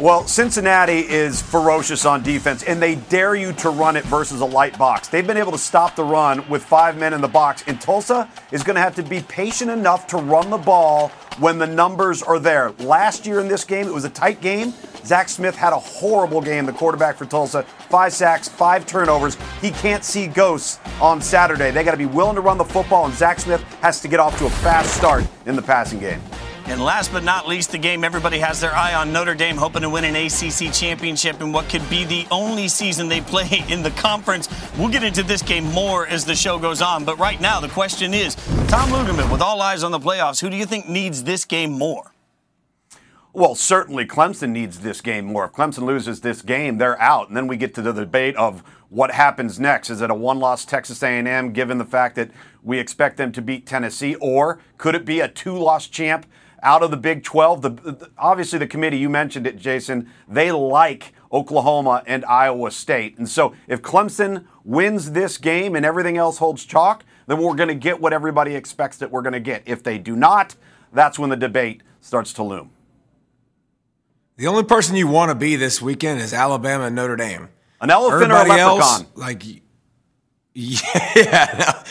Well, 0.00 0.28
Cincinnati 0.28 1.00
is 1.00 1.42
ferocious 1.42 2.04
on 2.04 2.22
defense, 2.22 2.62
and 2.62 2.80
they 2.80 2.94
dare 2.94 3.34
you 3.34 3.52
to 3.54 3.70
run 3.70 3.96
it 3.96 4.04
versus 4.04 4.40
a 4.40 4.44
light 4.44 4.78
box. 4.78 5.08
They've 5.08 5.26
been 5.26 5.36
able 5.36 5.50
to 5.50 5.58
stop 5.58 5.96
the 5.96 6.04
run 6.04 6.48
with 6.48 6.64
five 6.64 6.96
men 6.96 7.12
in 7.12 7.20
the 7.20 7.26
box, 7.26 7.64
and 7.66 7.80
Tulsa 7.80 8.30
is 8.52 8.62
going 8.62 8.76
to 8.76 8.80
have 8.80 8.94
to 8.94 9.02
be 9.02 9.22
patient 9.22 9.72
enough 9.72 10.06
to 10.08 10.16
run 10.16 10.50
the 10.50 10.56
ball 10.56 11.08
when 11.40 11.58
the 11.58 11.66
numbers 11.66 12.22
are 12.22 12.38
there. 12.38 12.70
Last 12.78 13.26
year 13.26 13.40
in 13.40 13.48
this 13.48 13.64
game, 13.64 13.88
it 13.88 13.92
was 13.92 14.04
a 14.04 14.10
tight 14.10 14.40
game. 14.40 14.72
Zach 15.04 15.28
Smith 15.28 15.56
had 15.56 15.72
a 15.72 15.78
horrible 15.80 16.40
game, 16.40 16.64
the 16.64 16.72
quarterback 16.72 17.16
for 17.16 17.26
Tulsa. 17.26 17.64
Five 17.90 18.12
sacks, 18.12 18.48
five 18.48 18.86
turnovers. 18.86 19.36
He 19.60 19.72
can't 19.72 20.04
see 20.04 20.28
ghosts 20.28 20.78
on 21.00 21.20
Saturday. 21.20 21.72
They 21.72 21.82
got 21.82 21.90
to 21.90 21.96
be 21.96 22.06
willing 22.06 22.36
to 22.36 22.40
run 22.40 22.56
the 22.56 22.64
football, 22.64 23.06
and 23.06 23.14
Zach 23.14 23.40
Smith 23.40 23.62
has 23.80 24.00
to 24.02 24.06
get 24.06 24.20
off 24.20 24.38
to 24.38 24.46
a 24.46 24.50
fast 24.50 24.94
start 24.94 25.24
in 25.46 25.56
the 25.56 25.62
passing 25.62 25.98
game. 25.98 26.20
And 26.68 26.82
last 26.84 27.12
but 27.12 27.24
not 27.24 27.48
least, 27.48 27.72
the 27.72 27.78
game 27.78 28.04
everybody 28.04 28.38
has 28.40 28.60
their 28.60 28.74
eye 28.74 28.92
on 28.92 29.10
Notre 29.10 29.34
Dame 29.34 29.56
hoping 29.56 29.80
to 29.80 29.88
win 29.88 30.04
an 30.04 30.14
ACC 30.14 30.70
championship 30.70 31.40
in 31.40 31.50
what 31.50 31.66
could 31.70 31.88
be 31.88 32.04
the 32.04 32.26
only 32.30 32.68
season 32.68 33.08
they 33.08 33.22
play 33.22 33.64
in 33.70 33.82
the 33.82 33.90
conference. 33.92 34.50
We'll 34.76 34.90
get 34.90 35.02
into 35.02 35.22
this 35.22 35.40
game 35.40 35.64
more 35.72 36.06
as 36.06 36.26
the 36.26 36.34
show 36.34 36.58
goes 36.58 36.82
on. 36.82 37.06
But 37.06 37.18
right 37.18 37.40
now, 37.40 37.58
the 37.58 37.68
question 37.68 38.12
is 38.12 38.34
Tom 38.66 38.90
Lugerman, 38.90 39.32
with 39.32 39.40
all 39.40 39.62
eyes 39.62 39.82
on 39.82 39.92
the 39.92 39.98
playoffs, 39.98 40.42
who 40.42 40.50
do 40.50 40.56
you 40.56 40.66
think 40.66 40.86
needs 40.86 41.24
this 41.24 41.46
game 41.46 41.72
more? 41.72 42.12
Well, 43.32 43.54
certainly 43.54 44.04
Clemson 44.04 44.50
needs 44.50 44.80
this 44.80 45.00
game 45.00 45.24
more. 45.24 45.46
If 45.46 45.52
Clemson 45.52 45.86
loses 45.86 46.20
this 46.20 46.42
game, 46.42 46.76
they're 46.76 47.00
out. 47.00 47.28
And 47.28 47.36
then 47.36 47.46
we 47.46 47.56
get 47.56 47.74
to 47.76 47.82
the 47.82 47.92
debate 47.92 48.36
of 48.36 48.62
what 48.90 49.10
happens 49.12 49.58
next. 49.58 49.88
Is 49.88 50.02
it 50.02 50.10
a 50.10 50.14
one-loss 50.14 50.66
Texas 50.66 51.02
A&M 51.02 51.52
given 51.54 51.78
the 51.78 51.86
fact 51.86 52.14
that 52.16 52.30
we 52.62 52.78
expect 52.78 53.16
them 53.16 53.32
to 53.32 53.40
beat 53.40 53.66
Tennessee 53.66 54.16
or 54.16 54.58
could 54.76 54.94
it 54.94 55.06
be 55.06 55.20
a 55.20 55.28
two-loss 55.28 55.86
champ 55.86 56.26
out 56.62 56.82
of 56.82 56.90
the 56.90 56.96
Big 56.96 57.22
12. 57.22 57.62
The, 57.62 57.70
the, 57.70 58.10
obviously, 58.18 58.58
the 58.58 58.66
committee, 58.66 58.98
you 58.98 59.08
mentioned 59.08 59.46
it, 59.46 59.56
Jason, 59.56 60.10
they 60.26 60.50
like 60.50 61.12
Oklahoma 61.32 62.02
and 62.06 62.24
Iowa 62.24 62.70
State. 62.70 63.18
And 63.18 63.28
so 63.28 63.54
if 63.66 63.82
Clemson 63.82 64.46
wins 64.64 65.12
this 65.12 65.38
game 65.38 65.76
and 65.76 65.84
everything 65.84 66.16
else 66.16 66.38
holds 66.38 66.64
chalk, 66.64 67.04
then 67.26 67.38
we're 67.38 67.54
going 67.54 67.68
to 67.68 67.74
get 67.74 68.00
what 68.00 68.12
everybody 68.12 68.54
expects 68.54 68.96
that 68.98 69.10
we're 69.10 69.22
going 69.22 69.34
to 69.34 69.40
get. 69.40 69.62
If 69.66 69.82
they 69.82 69.98
do 69.98 70.16
not, 70.16 70.56
that's 70.92 71.18
when 71.18 71.30
the 71.30 71.36
debate 71.36 71.82
starts 72.00 72.32
to 72.34 72.42
loom. 72.42 72.70
The 74.36 74.46
only 74.46 74.62
person 74.62 74.96
you 74.96 75.08
want 75.08 75.30
to 75.30 75.34
be 75.34 75.56
this 75.56 75.82
weekend 75.82 76.20
is 76.20 76.32
Alabama 76.32 76.84
and 76.84 76.96
Notre 76.96 77.16
Dame. 77.16 77.48
An 77.80 77.90
elephant 77.90 78.30
Everybody 78.30 78.50
or 78.50 78.54
a 78.54 78.74
leprechaun? 78.74 79.00
Else, 79.00 79.04
like 79.14 79.44
Yeah, 80.60 81.84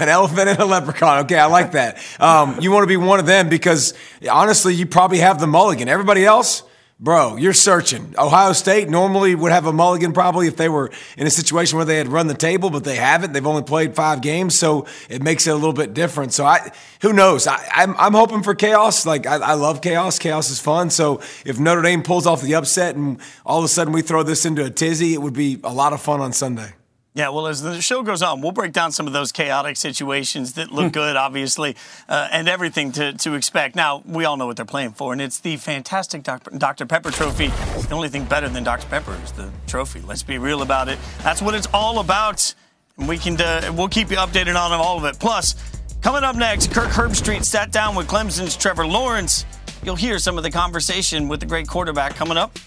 an 0.00 0.08
elephant 0.08 0.48
and 0.48 0.58
a 0.58 0.64
leprechaun. 0.64 1.24
Okay, 1.24 1.38
I 1.38 1.44
like 1.46 1.72
that. 1.72 1.98
Um, 2.18 2.58
you 2.58 2.70
want 2.70 2.84
to 2.84 2.86
be 2.86 2.96
one 2.96 3.20
of 3.20 3.26
them 3.26 3.50
because 3.50 3.92
honestly, 4.30 4.74
you 4.74 4.86
probably 4.86 5.18
have 5.18 5.38
the 5.40 5.46
mulligan. 5.46 5.88
Everybody 5.88 6.24
else, 6.24 6.62
bro, 6.98 7.36
you're 7.36 7.52
searching. 7.52 8.14
Ohio 8.16 8.54
State 8.54 8.88
normally 8.88 9.34
would 9.34 9.52
have 9.52 9.66
a 9.66 9.74
mulligan 9.74 10.14
probably 10.14 10.46
if 10.46 10.56
they 10.56 10.70
were 10.70 10.90
in 11.18 11.26
a 11.26 11.30
situation 11.30 11.76
where 11.76 11.84
they 11.84 11.98
had 11.98 12.08
run 12.08 12.26
the 12.26 12.34
table, 12.34 12.70
but 12.70 12.84
they 12.84 12.96
haven't. 12.96 13.34
They've 13.34 13.46
only 13.46 13.62
played 13.62 13.94
five 13.94 14.22
games, 14.22 14.56
so 14.58 14.86
it 15.10 15.22
makes 15.22 15.46
it 15.46 15.50
a 15.50 15.54
little 15.54 15.74
bit 15.74 15.92
different. 15.92 16.32
So 16.32 16.46
I, 16.46 16.72
who 17.02 17.12
knows? 17.12 17.46
I, 17.46 17.56
am 17.74 17.90
I'm, 17.90 17.96
I'm 17.98 18.12
hoping 18.14 18.42
for 18.42 18.54
chaos. 18.54 19.04
Like 19.04 19.26
I, 19.26 19.36
I 19.36 19.52
love 19.54 19.82
chaos. 19.82 20.18
Chaos 20.18 20.50
is 20.50 20.60
fun. 20.60 20.88
So 20.88 21.20
if 21.44 21.58
Notre 21.58 21.82
Dame 21.82 22.02
pulls 22.02 22.26
off 22.26 22.40
the 22.40 22.54
upset 22.54 22.96
and 22.96 23.20
all 23.44 23.58
of 23.58 23.64
a 23.66 23.68
sudden 23.68 23.92
we 23.92 24.00
throw 24.00 24.22
this 24.22 24.46
into 24.46 24.64
a 24.64 24.70
tizzy, 24.70 25.12
it 25.12 25.20
would 25.20 25.34
be 25.34 25.60
a 25.62 25.72
lot 25.72 25.92
of 25.92 26.00
fun 26.00 26.22
on 26.22 26.32
Sunday. 26.32 26.72
Yeah, 27.16 27.28
well, 27.28 27.46
as 27.46 27.62
the 27.62 27.80
show 27.80 28.02
goes 28.02 28.22
on, 28.22 28.40
we'll 28.40 28.50
break 28.50 28.72
down 28.72 28.90
some 28.90 29.06
of 29.06 29.12
those 29.12 29.30
chaotic 29.30 29.76
situations 29.76 30.54
that 30.54 30.72
look 30.72 30.92
good, 30.92 31.14
obviously, 31.14 31.76
uh, 32.08 32.28
and 32.32 32.48
everything 32.48 32.90
to, 32.92 33.12
to 33.12 33.34
expect. 33.34 33.76
Now, 33.76 34.02
we 34.04 34.24
all 34.24 34.36
know 34.36 34.46
what 34.46 34.56
they're 34.56 34.64
playing 34.64 34.94
for, 34.94 35.12
and 35.12 35.22
it's 35.22 35.38
the 35.38 35.56
fantastic 35.56 36.24
Dr. 36.24 36.86
Pepper 36.86 37.12
trophy. 37.12 37.46
The 37.86 37.94
only 37.94 38.08
thing 38.08 38.24
better 38.24 38.48
than 38.48 38.64
Dr. 38.64 38.88
Pepper 38.88 39.16
is 39.22 39.30
the 39.30 39.52
trophy. 39.68 40.00
Let's 40.00 40.24
be 40.24 40.38
real 40.38 40.60
about 40.60 40.88
it. 40.88 40.98
That's 41.22 41.40
what 41.40 41.54
it's 41.54 41.68
all 41.72 42.00
about. 42.00 42.52
And 42.98 43.08
we 43.08 43.16
can, 43.16 43.40
uh, 43.40 43.72
we'll 43.76 43.88
keep 43.88 44.10
you 44.10 44.16
updated 44.16 44.60
on 44.60 44.72
all 44.72 44.98
of 44.98 45.04
it. 45.04 45.16
Plus, 45.20 45.54
coming 46.02 46.24
up 46.24 46.34
next, 46.34 46.72
Kirk 46.72 46.90
Herbstreit 46.90 47.44
sat 47.44 47.70
down 47.70 47.94
with 47.94 48.08
Clemson's 48.08 48.56
Trevor 48.56 48.88
Lawrence. 48.88 49.46
You'll 49.84 49.94
hear 49.94 50.18
some 50.18 50.36
of 50.36 50.42
the 50.42 50.50
conversation 50.50 51.28
with 51.28 51.38
the 51.38 51.46
great 51.46 51.68
quarterback 51.68 52.16
coming 52.16 52.36
up 52.36 52.58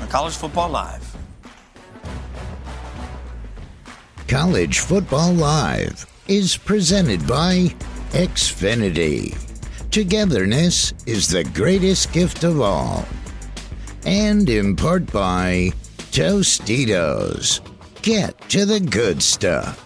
on 0.00 0.06
College 0.06 0.34
Football 0.36 0.68
Live. 0.68 1.15
College 4.28 4.80
Football 4.80 5.34
Live 5.34 6.04
is 6.26 6.56
presented 6.56 7.24
by 7.28 7.68
Xfinity. 8.10 9.38
Togetherness 9.92 10.92
is 11.06 11.28
the 11.28 11.44
greatest 11.44 12.12
gift 12.12 12.42
of 12.42 12.60
all. 12.60 13.06
And 14.04 14.50
in 14.50 14.74
part 14.74 15.12
by 15.12 15.70
Tostitos. 16.10 17.60
Get 18.02 18.36
to 18.48 18.66
the 18.66 18.80
good 18.80 19.22
stuff. 19.22 19.85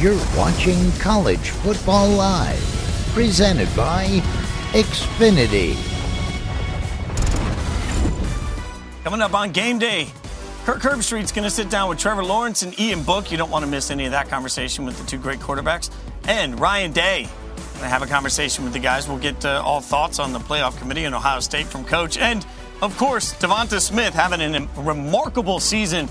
You're 0.00 0.18
watching 0.36 0.90
College 0.98 1.50
Football 1.50 2.08
Live, 2.08 2.60
presented 3.14 3.68
by 3.76 4.06
Xfinity. 4.72 5.76
Coming 9.04 9.22
up 9.22 9.34
on 9.34 9.52
game 9.52 9.78
day, 9.78 10.08
Kirk 10.64 10.82
Herbstreit's 10.82 11.30
going 11.30 11.44
to 11.44 11.50
sit 11.50 11.70
down 11.70 11.88
with 11.88 12.00
Trevor 12.00 12.24
Lawrence 12.24 12.62
and 12.62 12.78
Ian 12.78 13.04
Book. 13.04 13.30
You 13.30 13.38
don't 13.38 13.50
want 13.50 13.64
to 13.64 13.70
miss 13.70 13.92
any 13.92 14.04
of 14.04 14.10
that 14.10 14.28
conversation 14.28 14.84
with 14.84 14.98
the 14.98 15.06
two 15.06 15.16
great 15.16 15.38
quarterbacks. 15.38 15.90
And 16.26 16.58
Ryan 16.58 16.90
Day. 16.90 17.28
Going 17.54 17.82
to 17.82 17.88
have 17.88 18.02
a 18.02 18.06
conversation 18.06 18.64
with 18.64 18.72
the 18.72 18.80
guys. 18.80 19.06
We'll 19.08 19.18
get 19.18 19.44
uh, 19.44 19.62
all 19.64 19.80
thoughts 19.80 20.18
on 20.18 20.32
the 20.32 20.40
playoff 20.40 20.76
committee 20.76 21.04
in 21.04 21.14
Ohio 21.14 21.38
State 21.38 21.66
from 21.66 21.84
Coach. 21.84 22.18
And, 22.18 22.44
of 22.82 22.96
course, 22.98 23.32
DeVonta 23.34 23.80
Smith 23.80 24.12
having 24.12 24.40
a 24.54 24.68
remarkable 24.76 25.60
season 25.60 26.08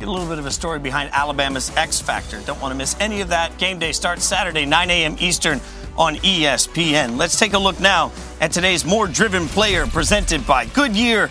Get 0.00 0.08
a 0.08 0.12
little 0.12 0.28
bit 0.28 0.38
of 0.38 0.46
a 0.46 0.50
story 0.50 0.78
behind 0.78 1.10
Alabama's 1.12 1.76
X 1.76 2.00
Factor. 2.00 2.40
Don't 2.46 2.58
want 2.62 2.72
to 2.72 2.78
miss 2.78 2.96
any 3.00 3.20
of 3.20 3.28
that. 3.28 3.58
Game 3.58 3.78
day 3.78 3.92
starts 3.92 4.24
Saturday, 4.24 4.64
9 4.64 4.88
a.m. 4.88 5.16
Eastern 5.20 5.60
on 5.94 6.16
ESPN. 6.16 7.18
Let's 7.18 7.38
take 7.38 7.52
a 7.52 7.58
look 7.58 7.78
now 7.80 8.10
at 8.40 8.50
today's 8.50 8.86
more 8.86 9.06
driven 9.06 9.46
player 9.46 9.86
presented 9.86 10.46
by 10.46 10.64
Goodyear. 10.64 11.28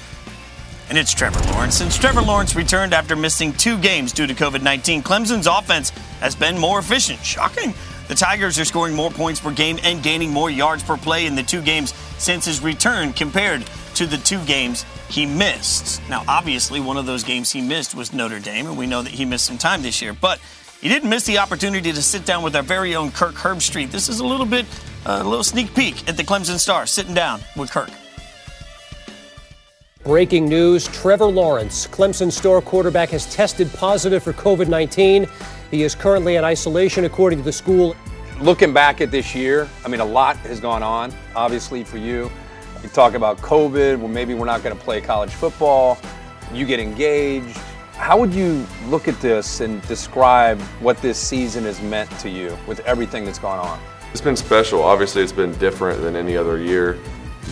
And 0.88 1.00
it's 1.00 1.16
Trevor 1.16 1.40
Lawrence. 1.52 1.78
Since 1.78 1.98
Trevor 1.98 2.22
Lawrence 2.22 2.56
returned 2.56 2.94
after 2.94 3.16
missing 3.16 3.54
two 3.54 3.76
games 3.80 4.14
due 4.14 4.28
to 4.28 4.36
COVID 4.36 4.62
19, 4.62 5.02
Clemson's 5.02 5.48
offense 5.48 5.90
has 6.20 6.36
been 6.36 6.56
more 6.56 6.78
efficient. 6.78 7.26
Shocking. 7.26 7.74
The 8.08 8.14
Tigers 8.14 8.60
are 8.60 8.66
scoring 8.66 8.96
more 8.96 9.10
points 9.10 9.40
per 9.40 9.52
game 9.52 9.80
and 9.82 10.04
gaining 10.04 10.30
more 10.30 10.52
yards 10.52 10.84
per 10.84 10.96
play 10.96 11.26
in 11.26 11.34
the 11.34 11.42
two 11.42 11.64
games 11.64 11.96
since 12.20 12.46
his 12.46 12.62
return 12.62 13.14
compared 13.14 13.64
to 14.00 14.08
the 14.08 14.18
two 14.18 14.42
games 14.46 14.86
he 15.10 15.26
missed. 15.26 16.02
Now, 16.10 16.24
obviously, 16.26 16.80
one 16.80 16.96
of 16.96 17.06
those 17.06 17.22
games 17.22 17.52
he 17.52 17.60
missed 17.60 17.94
was 17.94 18.14
Notre 18.14 18.40
Dame, 18.40 18.68
and 18.68 18.78
we 18.78 18.88
know 18.88 19.02
that 19.02 19.12
he 19.12 19.26
missed 19.26 19.46
some 19.46 19.58
time 19.58 19.82
this 19.82 20.02
year. 20.02 20.14
But 20.14 20.40
he 20.80 20.88
didn't 20.88 21.10
miss 21.10 21.26
the 21.26 21.38
opportunity 21.40 21.92
to 21.92 22.02
sit 22.02 22.24
down 22.24 22.42
with 22.42 22.56
our 22.56 22.64
very 22.64 22.96
own 22.96 23.12
Kirk 23.12 23.36
Herbstreit. 23.36 23.92
This 23.92 24.08
is 24.08 24.22
a 24.22 24.26
little 24.26 24.46
bit, 24.46 24.66
uh, 25.06 25.20
a 25.22 25.28
little 25.28 25.44
sneak 25.44 25.76
peek 25.76 26.08
at 26.08 26.16
the 26.16 26.24
Clemson 26.24 26.60
Star, 26.60 26.86
sitting 26.86 27.14
down 27.14 27.42
with 27.58 27.72
Kirk. 27.72 27.90
Breaking 30.06 30.48
news 30.48 30.88
Trevor 30.88 31.26
Lawrence, 31.26 31.86
Clemson 31.86 32.32
star 32.32 32.62
quarterback, 32.62 33.10
has 33.10 33.26
tested 33.36 33.70
positive 33.74 34.24
for 34.24 34.32
COVID 34.32 34.70
19. 34.70 35.28
He 35.72 35.84
is 35.84 35.94
currently 35.94 36.38
in 36.38 36.46
isolation, 36.46 37.04
according 37.04 37.40
to 37.40 37.44
the 37.44 37.52
school. 37.52 37.98
Looking 38.40 38.72
back 38.72 39.02
at 39.02 39.12
this 39.12 39.36
year, 39.36 39.68
I 39.84 39.90
mean, 39.90 40.00
a 40.00 40.06
lot 40.06 40.38
has 40.38 40.62
gone 40.62 40.84
on, 40.84 41.14
obviously, 41.36 41.84
for 41.84 41.98
you. 41.98 42.32
You 42.82 42.88
talk 42.88 43.14
about 43.14 43.38
COVID, 43.40 44.00
well, 44.00 44.08
maybe 44.08 44.34
we're 44.34 44.46
not 44.46 44.64
going 44.64 44.76
to 44.76 44.82
play 44.82 45.02
college 45.02 45.32
football. 45.32 45.98
You 46.54 46.66
get 46.66 46.80
engaged. 46.80 47.58
How 47.94 48.18
would 48.18 48.34
you 48.34 48.66
look 48.86 49.10
at 49.10 49.20
this 49.20 49.60
and 49.60 49.82
describe 49.88 50.62
what 50.80 50.98
this 51.02 51.18
season 51.18 51.66
has 51.66 51.82
meant 51.82 52.10
to 52.20 52.30
you 52.30 52.58
with 52.68 52.80
everything 52.82 53.26
that's 53.26 53.40
gone 53.40 53.60
on? 53.60 53.80
It's 54.12 54.22
been 54.22 54.38
special. 54.38 54.82
Obviously, 54.82 55.22
it's 55.22 55.34
been 55.34 55.52
different 55.60 56.02
than 56.02 56.16
any 56.16 56.38
other 56.38 56.58
year, 56.58 56.98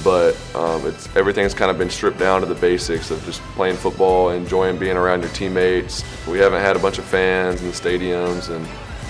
but 0.01 0.39
um, 0.55 0.87
it's 0.87 1.13
everything's 1.17 1.53
kind 1.53 1.69
of 1.69 1.77
been 1.77 1.89
stripped 1.89 2.17
down 2.17 2.39
to 2.39 2.47
the 2.47 2.55
basics 2.55 3.11
of 3.11 3.23
just 3.25 3.41
playing 3.55 3.75
football, 3.75 4.29
enjoying 4.29 4.79
being 4.79 4.95
around 4.95 5.21
your 5.21 5.31
teammates. 5.31 6.05
We 6.25 6.39
haven't 6.39 6.61
had 6.61 6.77
a 6.77 6.79
bunch 6.79 6.99
of 6.99 7.03
fans 7.03 7.61
in 7.61 7.67
the 7.67 7.73
stadiums, 7.73 8.49
and 8.49 8.65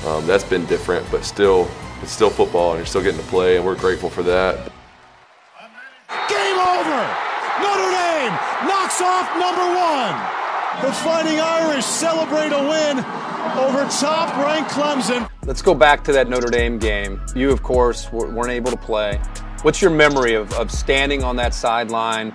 um, 0.07 0.25
that's 0.25 0.43
been 0.43 0.65
different. 0.65 1.09
But 1.12 1.24
still, 1.24 1.69
it's 2.01 2.12
still 2.12 2.31
football, 2.31 2.71
and 2.71 2.79
you're 2.79 2.88
still 2.88 3.03
getting 3.03 3.21
to 3.21 3.27
play, 3.27 3.57
and 3.57 3.65
we're 3.65 3.75
grateful 3.75 4.09
for 4.09 4.24
that. 4.24 4.71
Knocks 8.65 9.01
off 9.01 9.29
number 9.38 9.67
one. 9.75 10.15
The 10.81 10.93
Fighting 11.03 11.39
Irish 11.39 11.86
celebrate 11.86 12.51
a 12.53 12.59
win 12.59 13.00
over 13.57 13.89
top 13.89 14.36
ranked 14.38 14.71
Clemson. 14.71 15.29
Let's 15.45 15.62
go 15.62 15.74
back 15.74 16.03
to 16.05 16.12
that 16.13 16.29
Notre 16.29 16.50
Dame 16.50 16.77
game. 16.77 17.19
You, 17.36 17.51
of 17.51 17.63
course, 17.63 18.12
weren't 18.12 18.51
able 18.51 18.71
to 18.71 18.77
play. 18.77 19.19
What's 19.63 19.81
your 19.81 19.91
memory 19.91 20.36
of, 20.36 20.53
of 20.53 20.71
standing 20.71 21.24
on 21.24 21.36
that 21.38 21.53
sideline, 21.53 22.31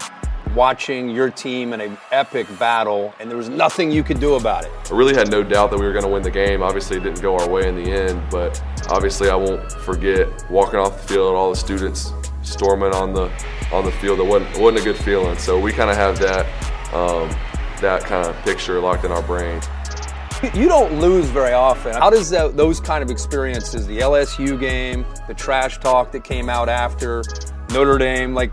watching 0.54 1.08
your 1.08 1.30
team 1.30 1.72
in 1.72 1.80
an 1.80 1.96
epic 2.10 2.46
battle, 2.58 3.14
and 3.20 3.30
there 3.30 3.36
was 3.36 3.48
nothing 3.48 3.90
you 3.90 4.02
could 4.02 4.20
do 4.20 4.34
about 4.34 4.64
it? 4.64 4.72
I 4.90 4.96
really 4.96 5.14
had 5.14 5.30
no 5.30 5.42
doubt 5.42 5.70
that 5.70 5.78
we 5.78 5.86
were 5.86 5.92
going 5.92 6.04
to 6.04 6.10
win 6.10 6.22
the 6.22 6.30
game. 6.30 6.62
Obviously, 6.62 6.96
it 6.96 7.02
didn't 7.04 7.22
go 7.22 7.38
our 7.38 7.48
way 7.48 7.68
in 7.68 7.76
the 7.76 7.90
end, 7.90 8.22
but 8.30 8.62
obviously, 8.88 9.30
I 9.30 9.36
won't 9.36 9.70
forget 9.70 10.28
walking 10.50 10.80
off 10.80 11.00
the 11.00 11.08
field, 11.08 11.28
and 11.28 11.36
all 11.36 11.50
the 11.50 11.56
students 11.56 12.12
storming 12.42 12.92
on 12.92 13.12
the 13.12 13.30
on 13.72 13.84
the 13.84 13.92
field. 13.92 14.20
It 14.20 14.26
wasn't, 14.26 14.54
it 14.56 14.60
wasn't 14.60 14.80
a 14.80 14.84
good 14.84 15.02
feeling. 15.02 15.38
So 15.38 15.58
we 15.58 15.72
kind 15.72 15.90
of 15.90 15.96
have 15.96 16.18
that 16.18 16.46
um, 16.92 17.28
that 17.80 18.02
kind 18.04 18.26
of 18.26 18.36
picture 18.42 18.80
locked 18.80 19.04
in 19.04 19.12
our 19.12 19.22
brain. 19.22 19.60
You 20.54 20.68
don't 20.68 20.98
lose 20.98 21.26
very 21.26 21.52
often. 21.52 21.92
How 21.94 22.10
does 22.10 22.28
that, 22.30 22.56
those 22.56 22.80
kind 22.80 23.04
of 23.04 23.10
experiences, 23.10 23.86
the 23.86 24.00
LSU 24.00 24.58
game, 24.58 25.06
the 25.28 25.34
trash 25.34 25.78
talk 25.78 26.10
that 26.10 26.24
came 26.24 26.48
out 26.48 26.68
after 26.68 27.22
Notre 27.70 27.96
Dame, 27.96 28.34
like, 28.34 28.52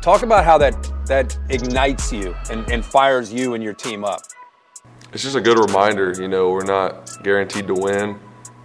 talk 0.00 0.22
about 0.22 0.44
how 0.44 0.58
that 0.58 0.76
that 1.06 1.36
ignites 1.48 2.12
you 2.12 2.36
and, 2.50 2.70
and 2.70 2.84
fires 2.84 3.32
you 3.32 3.54
and 3.54 3.64
your 3.64 3.74
team 3.74 4.04
up. 4.04 4.22
It's 5.12 5.24
just 5.24 5.34
a 5.34 5.40
good 5.40 5.58
reminder. 5.58 6.12
You 6.12 6.28
know, 6.28 6.50
we're 6.50 6.64
not 6.64 7.18
guaranteed 7.24 7.66
to 7.66 7.74
win. 7.74 8.18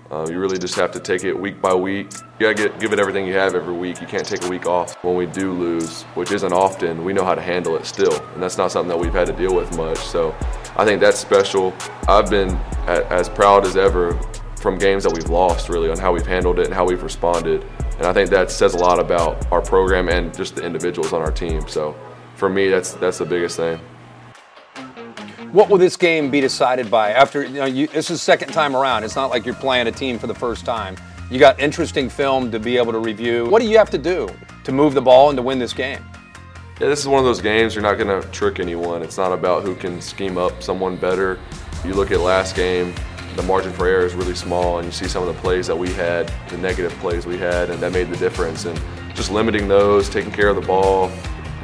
Uh, 0.10 0.26
you 0.30 0.40
really 0.40 0.58
just 0.58 0.76
have 0.76 0.92
to 0.92 1.00
take 1.00 1.26
it 1.26 1.38
week 1.38 1.62
by 1.62 1.74
week. 1.74 2.08
You 2.40 2.54
gotta 2.54 2.54
get, 2.54 2.80
give 2.80 2.94
it 2.94 3.00
everything 3.00 3.28
you 3.28 3.34
have 3.34 3.56
every 3.56 3.74
week. 3.74 4.00
You 4.00 4.08
can't 4.08 4.26
take 4.26 4.44
a 4.46 4.50
week 4.50 4.66
off. 4.66 5.04
When 5.04 5.16
we 5.16 5.26
do 5.26 5.52
lose, 5.52 6.04
which 6.14 6.32
isn't 6.32 6.54
often, 6.54 7.04
we 7.04 7.12
know 7.12 7.26
how 7.26 7.36
to 7.36 7.42
handle 7.42 7.76
it 7.76 7.86
still, 7.86 8.24
and 8.34 8.42
that's 8.42 8.58
not 8.58 8.72
something 8.72 8.88
that 8.88 8.98
we've 8.98 9.14
had 9.14 9.28
to 9.28 9.34
deal 9.34 9.54
with 9.54 9.76
much. 9.76 9.98
So 9.98 10.34
I 10.78 10.86
think 10.86 11.02
that's 11.02 11.20
special. 11.20 11.74
I've 12.08 12.30
been 12.30 12.56
as 12.88 13.28
proud 13.28 13.66
as 13.66 13.76
ever 13.76 14.18
from 14.56 14.78
games 14.78 15.04
that 15.04 15.14
we've 15.14 15.30
lost, 15.30 15.68
really, 15.68 15.90
on 15.90 15.98
how 15.98 16.14
we've 16.14 16.26
handled 16.26 16.60
it 16.60 16.66
and 16.66 16.74
how 16.74 16.86
we've 16.86 17.04
responded. 17.04 17.66
And 17.98 18.06
I 18.06 18.14
think 18.14 18.30
that 18.30 18.50
says 18.50 18.76
a 18.76 18.78
lot 18.78 19.00
about 19.00 19.52
our 19.52 19.62
program 19.62 20.08
and 20.08 20.34
just 20.36 20.56
the 20.56 20.64
individuals 20.64 21.12
on 21.12 21.22
our 21.22 21.32
team. 21.32 21.68
So 21.68 21.96
for 22.36 22.48
me, 22.48 22.70
that's 22.70 22.94
that's 22.94 23.18
the 23.18 23.26
biggest 23.26 23.58
thing. 23.58 23.80
What 25.52 25.70
will 25.70 25.78
this 25.78 25.96
game 25.96 26.30
be 26.30 26.42
decided 26.42 26.92
by? 26.92 27.14
After 27.14 27.44
you 27.44 27.54
know, 27.54 27.66
you, 27.66 27.88
this 27.88 28.10
is 28.10 28.22
second 28.22 28.50
time 28.52 28.76
around. 28.76 29.06
It's 29.06 29.16
not 29.16 29.30
like 29.30 29.46
you're 29.46 29.56
playing 29.56 29.88
a 29.88 29.92
team 29.92 30.20
for 30.20 30.28
the 30.28 30.36
first 30.36 30.66
time. 30.66 30.98
You 31.32 31.40
got 31.40 31.58
interesting 31.58 32.10
film 32.10 32.52
to 32.52 32.60
be 32.60 32.76
able 32.76 32.92
to 32.92 33.00
review. 33.00 33.46
What 33.46 33.62
do 33.62 33.68
you 33.70 33.78
have 33.78 33.90
to 33.92 33.98
do 33.98 34.28
to 34.66 34.72
move 34.74 34.94
the 34.94 35.02
ball 35.02 35.30
and 35.30 35.38
to 35.38 35.42
win 35.42 35.58
this 35.58 35.72
game? 35.72 36.04
Yeah, 36.82 36.90
this 36.90 37.00
is 37.00 37.08
one 37.08 37.20
of 37.20 37.26
those 37.26 37.40
games 37.40 37.76
you're 37.76 37.82
not 37.82 37.96
going 37.96 38.22
to 38.22 38.28
trick 38.30 38.60
anyone. 38.60 39.02
It's 39.02 39.16
not 39.16 39.32
about 39.32 39.64
who 39.64 39.74
can 39.74 40.02
scheme 40.02 40.38
up 40.38 40.62
someone 40.62 40.98
better. 40.98 41.40
You 41.86 41.94
look 41.94 42.12
at 42.12 42.20
last 42.20 42.54
game, 42.54 42.94
the 43.38 43.44
margin 43.44 43.72
for 43.72 43.88
error 43.88 44.06
is 44.06 44.16
really 44.16 44.36
small, 44.36 44.80
and 44.80 44.86
you 44.86 44.92
see 44.92 45.08
some 45.08 45.26
of 45.26 45.34
the 45.34 45.42
plays 45.42 45.66
that 45.68 45.78
we 45.78 45.94
had, 45.94 46.32
the 46.50 46.58
negative 46.58 46.92
plays 47.00 47.26
we 47.26 47.38
had, 47.38 47.70
and 47.70 47.80
that 47.82 47.94
made 47.94 48.10
the 48.10 48.18
difference. 48.18 48.66
And 48.66 48.78
just 49.14 49.32
limiting 49.32 49.70
those, 49.70 50.10
taking 50.10 50.32
care 50.32 50.50
of 50.50 50.58
the 50.58 50.68
ball, 50.68 51.10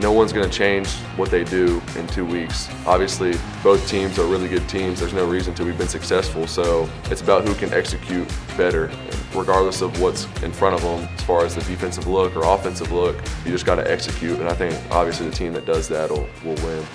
no 0.03 0.11
one's 0.11 0.33
going 0.33 0.47
to 0.47 0.55
change 0.55 0.89
what 1.15 1.31
they 1.31 1.45
do 1.45 1.81
in 1.95 2.05
two 2.07 2.25
weeks. 2.25 2.69
Obviously, 2.85 3.35
both 3.63 3.87
teams 3.87 4.19
are 4.19 4.25
really 4.25 4.49
good 4.49 4.67
teams. 4.67 4.99
There's 4.99 5.13
no 5.13 5.25
reason 5.25 5.55
to 5.55 5.63
we've 5.63 5.77
been 5.77 5.87
successful. 5.87 6.45
So 6.45 6.89
it's 7.05 7.21
about 7.21 7.47
who 7.47 7.55
can 7.55 7.73
execute 7.73 8.27
better, 8.57 8.91
regardless 9.33 9.79
of 9.81 10.01
what's 10.01 10.25
in 10.43 10.51
front 10.51 10.75
of 10.75 10.81
them 10.81 11.07
as 11.15 11.23
far 11.23 11.45
as 11.45 11.55
the 11.55 11.61
defensive 11.61 12.05
look 12.05 12.35
or 12.35 12.43
offensive 12.43 12.91
look. 12.91 13.15
You 13.45 13.51
just 13.51 13.65
got 13.65 13.75
to 13.75 13.89
execute, 13.89 14.39
and 14.39 14.49
I 14.49 14.53
think 14.53 14.75
obviously 14.91 15.29
the 15.29 15.35
team 15.35 15.53
that 15.53 15.65
does 15.65 15.87
that 15.87 16.11
will, 16.11 16.27
will 16.43 16.55
win. 16.65 16.85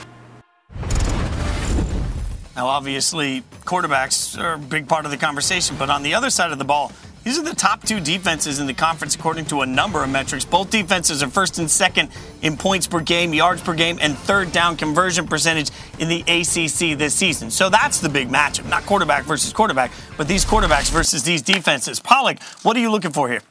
Now, 2.54 2.66
obviously, 2.66 3.42
quarterbacks 3.64 4.38
are 4.38 4.54
a 4.54 4.58
big 4.58 4.86
part 4.86 5.06
of 5.06 5.10
the 5.10 5.16
conversation, 5.16 5.76
but 5.78 5.88
on 5.88 6.02
the 6.02 6.12
other 6.12 6.28
side 6.28 6.52
of 6.52 6.58
the 6.58 6.64
ball, 6.64 6.92
these 7.25 7.38
are 7.38 7.44
the 7.44 7.54
top 7.54 7.84
two 7.84 8.00
defenses 8.00 8.58
in 8.58 8.66
the 8.66 8.75
conference 8.75 9.14
according 9.14 9.46
to 9.46 9.60
a 9.60 9.66
number 9.66 10.02
of 10.02 10.10
metrics. 10.10 10.44
Both 10.44 10.70
defenses 10.70 11.22
are 11.22 11.28
first 11.28 11.58
and 11.58 11.70
second 11.70 12.10
in 12.42 12.56
points 12.56 12.87
per 12.87 13.00
game, 13.00 13.34
yards 13.34 13.62
per 13.62 13.75
game, 13.75 13.98
and 14.00 14.16
third 14.16 14.52
down 14.52 14.76
conversion 14.76 15.26
percentage 15.26 15.70
in 15.98 16.08
the 16.08 16.20
ACC 16.22 16.98
this 16.98 17.14
season. 17.14 17.50
So 17.50 17.68
that's 17.68 18.00
the 18.00 18.08
big 18.08 18.28
matchup. 18.28 18.68
Not 18.68 18.87
quarterback 18.87 19.25
versus 19.25 19.52
quarterback, 19.52 19.90
but 20.16 20.28
these 20.28 20.44
quarterbacks 20.44 20.90
versus 20.90 21.22
these 21.22 21.42
defenses. 21.42 22.00
Pollack, 22.00 22.42
what 22.62 22.76
are 22.76 22.80
you 22.80 22.90
looking 22.90 23.12
for 23.12 23.28
here? 23.28 23.42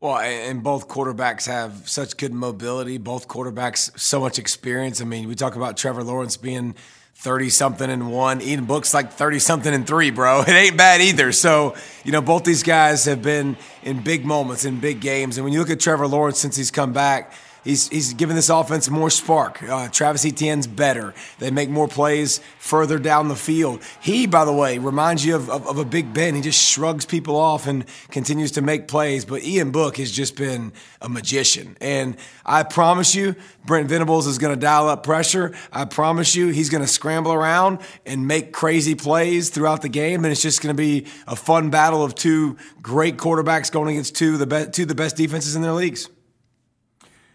Well, 0.00 0.18
and 0.18 0.62
both 0.62 0.86
quarterbacks 0.86 1.46
have 1.46 1.88
such 1.88 2.16
good 2.16 2.32
mobility. 2.32 2.98
Both 2.98 3.26
quarterbacks 3.26 3.98
so 3.98 4.20
much 4.20 4.38
experience. 4.38 5.00
I 5.00 5.04
mean, 5.04 5.26
we 5.26 5.34
talk 5.34 5.56
about 5.56 5.76
Trevor 5.76 6.04
Lawrence 6.04 6.36
being 6.36 6.76
30 7.18 7.50
something 7.50 7.90
and 7.90 8.12
one. 8.12 8.40
Ian 8.40 8.64
Book's 8.64 8.94
like 8.94 9.12
30 9.12 9.40
something 9.40 9.74
and 9.74 9.84
three, 9.84 10.10
bro. 10.10 10.42
It 10.46 10.50
ain't 10.50 10.76
bad 10.76 11.00
either. 11.00 11.32
So, 11.32 11.74
you 12.04 12.12
know, 12.12 12.20
both 12.20 12.44
these 12.44 12.62
guys 12.62 13.06
have 13.06 13.22
been 13.22 13.56
in 13.82 14.02
big 14.02 14.24
moments, 14.24 14.64
in 14.64 14.78
big 14.78 15.00
games. 15.00 15.36
And 15.36 15.44
when 15.44 15.52
you 15.52 15.58
look 15.58 15.70
at 15.70 15.80
Trevor 15.80 16.06
Lawrence 16.06 16.38
since 16.38 16.54
he's 16.54 16.70
come 16.70 16.92
back, 16.92 17.32
He's, 17.68 17.86
he's 17.90 18.14
given 18.14 18.34
this 18.34 18.48
offense 18.48 18.88
more 18.88 19.10
spark. 19.10 19.62
Uh, 19.62 19.88
Travis 19.90 20.24
Etienne's 20.24 20.66
better. 20.66 21.12
They 21.38 21.50
make 21.50 21.68
more 21.68 21.86
plays 21.86 22.40
further 22.58 22.98
down 22.98 23.28
the 23.28 23.36
field. 23.36 23.82
He, 24.00 24.26
by 24.26 24.46
the 24.46 24.54
way, 24.54 24.78
reminds 24.78 25.22
you 25.22 25.36
of, 25.36 25.50
of, 25.50 25.66
of, 25.68 25.76
a 25.76 25.84
Big 25.84 26.14
Ben. 26.14 26.34
He 26.34 26.40
just 26.40 26.66
shrugs 26.66 27.04
people 27.04 27.36
off 27.36 27.66
and 27.66 27.84
continues 28.10 28.52
to 28.52 28.62
make 28.62 28.88
plays. 28.88 29.26
But 29.26 29.44
Ian 29.44 29.70
Book 29.70 29.98
has 29.98 30.10
just 30.10 30.34
been 30.34 30.72
a 31.02 31.10
magician. 31.10 31.76
And 31.82 32.16
I 32.46 32.62
promise 32.62 33.14
you, 33.14 33.36
Brent 33.66 33.90
Venables 33.90 34.26
is 34.26 34.38
going 34.38 34.54
to 34.54 34.58
dial 34.58 34.88
up 34.88 35.02
pressure. 35.02 35.54
I 35.70 35.84
promise 35.84 36.34
you, 36.34 36.48
he's 36.48 36.70
going 36.70 36.82
to 36.82 36.88
scramble 36.88 37.34
around 37.34 37.80
and 38.06 38.26
make 38.26 38.50
crazy 38.50 38.94
plays 38.94 39.50
throughout 39.50 39.82
the 39.82 39.90
game. 39.90 40.24
And 40.24 40.32
it's 40.32 40.40
just 40.40 40.62
going 40.62 40.74
to 40.74 40.82
be 40.82 41.04
a 41.26 41.36
fun 41.36 41.68
battle 41.68 42.02
of 42.02 42.14
two 42.14 42.56
great 42.80 43.18
quarterbacks 43.18 43.70
going 43.70 43.90
against 43.90 44.16
two 44.16 44.38
the, 44.38 44.46
be- 44.46 44.70
two 44.72 44.86
the 44.86 44.94
best 44.94 45.16
defenses 45.16 45.54
in 45.54 45.60
their 45.60 45.74
leagues. 45.74 46.08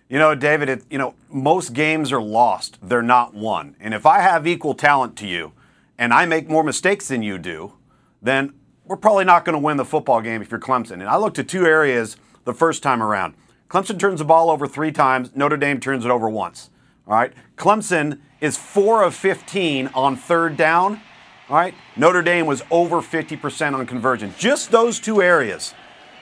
You 0.09 0.19
know, 0.19 0.35
David, 0.35 0.69
it, 0.69 0.83
you 0.89 0.97
know, 0.97 1.15
most 1.29 1.73
games 1.73 2.11
are 2.11 2.21
lost, 2.21 2.77
they're 2.81 3.01
not 3.01 3.33
won. 3.33 3.75
And 3.79 3.93
if 3.93 4.05
I 4.05 4.19
have 4.19 4.45
equal 4.45 4.73
talent 4.73 5.15
to 5.17 5.27
you 5.27 5.53
and 5.97 6.13
I 6.13 6.25
make 6.25 6.49
more 6.49 6.63
mistakes 6.63 7.07
than 7.07 7.23
you 7.23 7.37
do, 7.37 7.73
then 8.21 8.53
we're 8.85 8.97
probably 8.97 9.25
not 9.25 9.45
going 9.45 9.53
to 9.53 9.59
win 9.59 9.77
the 9.77 9.85
football 9.85 10.21
game 10.21 10.41
if 10.41 10.51
you're 10.51 10.59
Clemson. 10.59 10.93
And 10.93 11.07
I 11.07 11.17
looked 11.17 11.39
at 11.39 11.47
two 11.47 11.65
areas 11.65 12.17
the 12.43 12.53
first 12.53 12.83
time 12.83 13.01
around. 13.01 13.35
Clemson 13.69 13.97
turns 13.97 14.19
the 14.19 14.25
ball 14.25 14.49
over 14.51 14.67
three 14.67 14.91
times, 14.91 15.31
Notre 15.35 15.57
Dame 15.57 15.79
turns 15.79 16.05
it 16.05 16.11
over 16.11 16.29
once. 16.29 16.69
All 17.07 17.15
right. 17.15 17.33
Clemson 17.57 18.19
is 18.39 18.57
4 18.57 19.03
of 19.03 19.15
15 19.15 19.87
on 19.95 20.15
third 20.15 20.55
down. 20.57 21.01
All 21.49 21.57
right. 21.57 21.73
Notre 21.95 22.21
Dame 22.21 22.45
was 22.45 22.61
over 22.71 23.01
50% 23.01 23.73
on 23.73 23.85
conversion. 23.85 24.33
Just 24.37 24.71
those 24.71 24.99
two 24.99 25.21
areas 25.21 25.73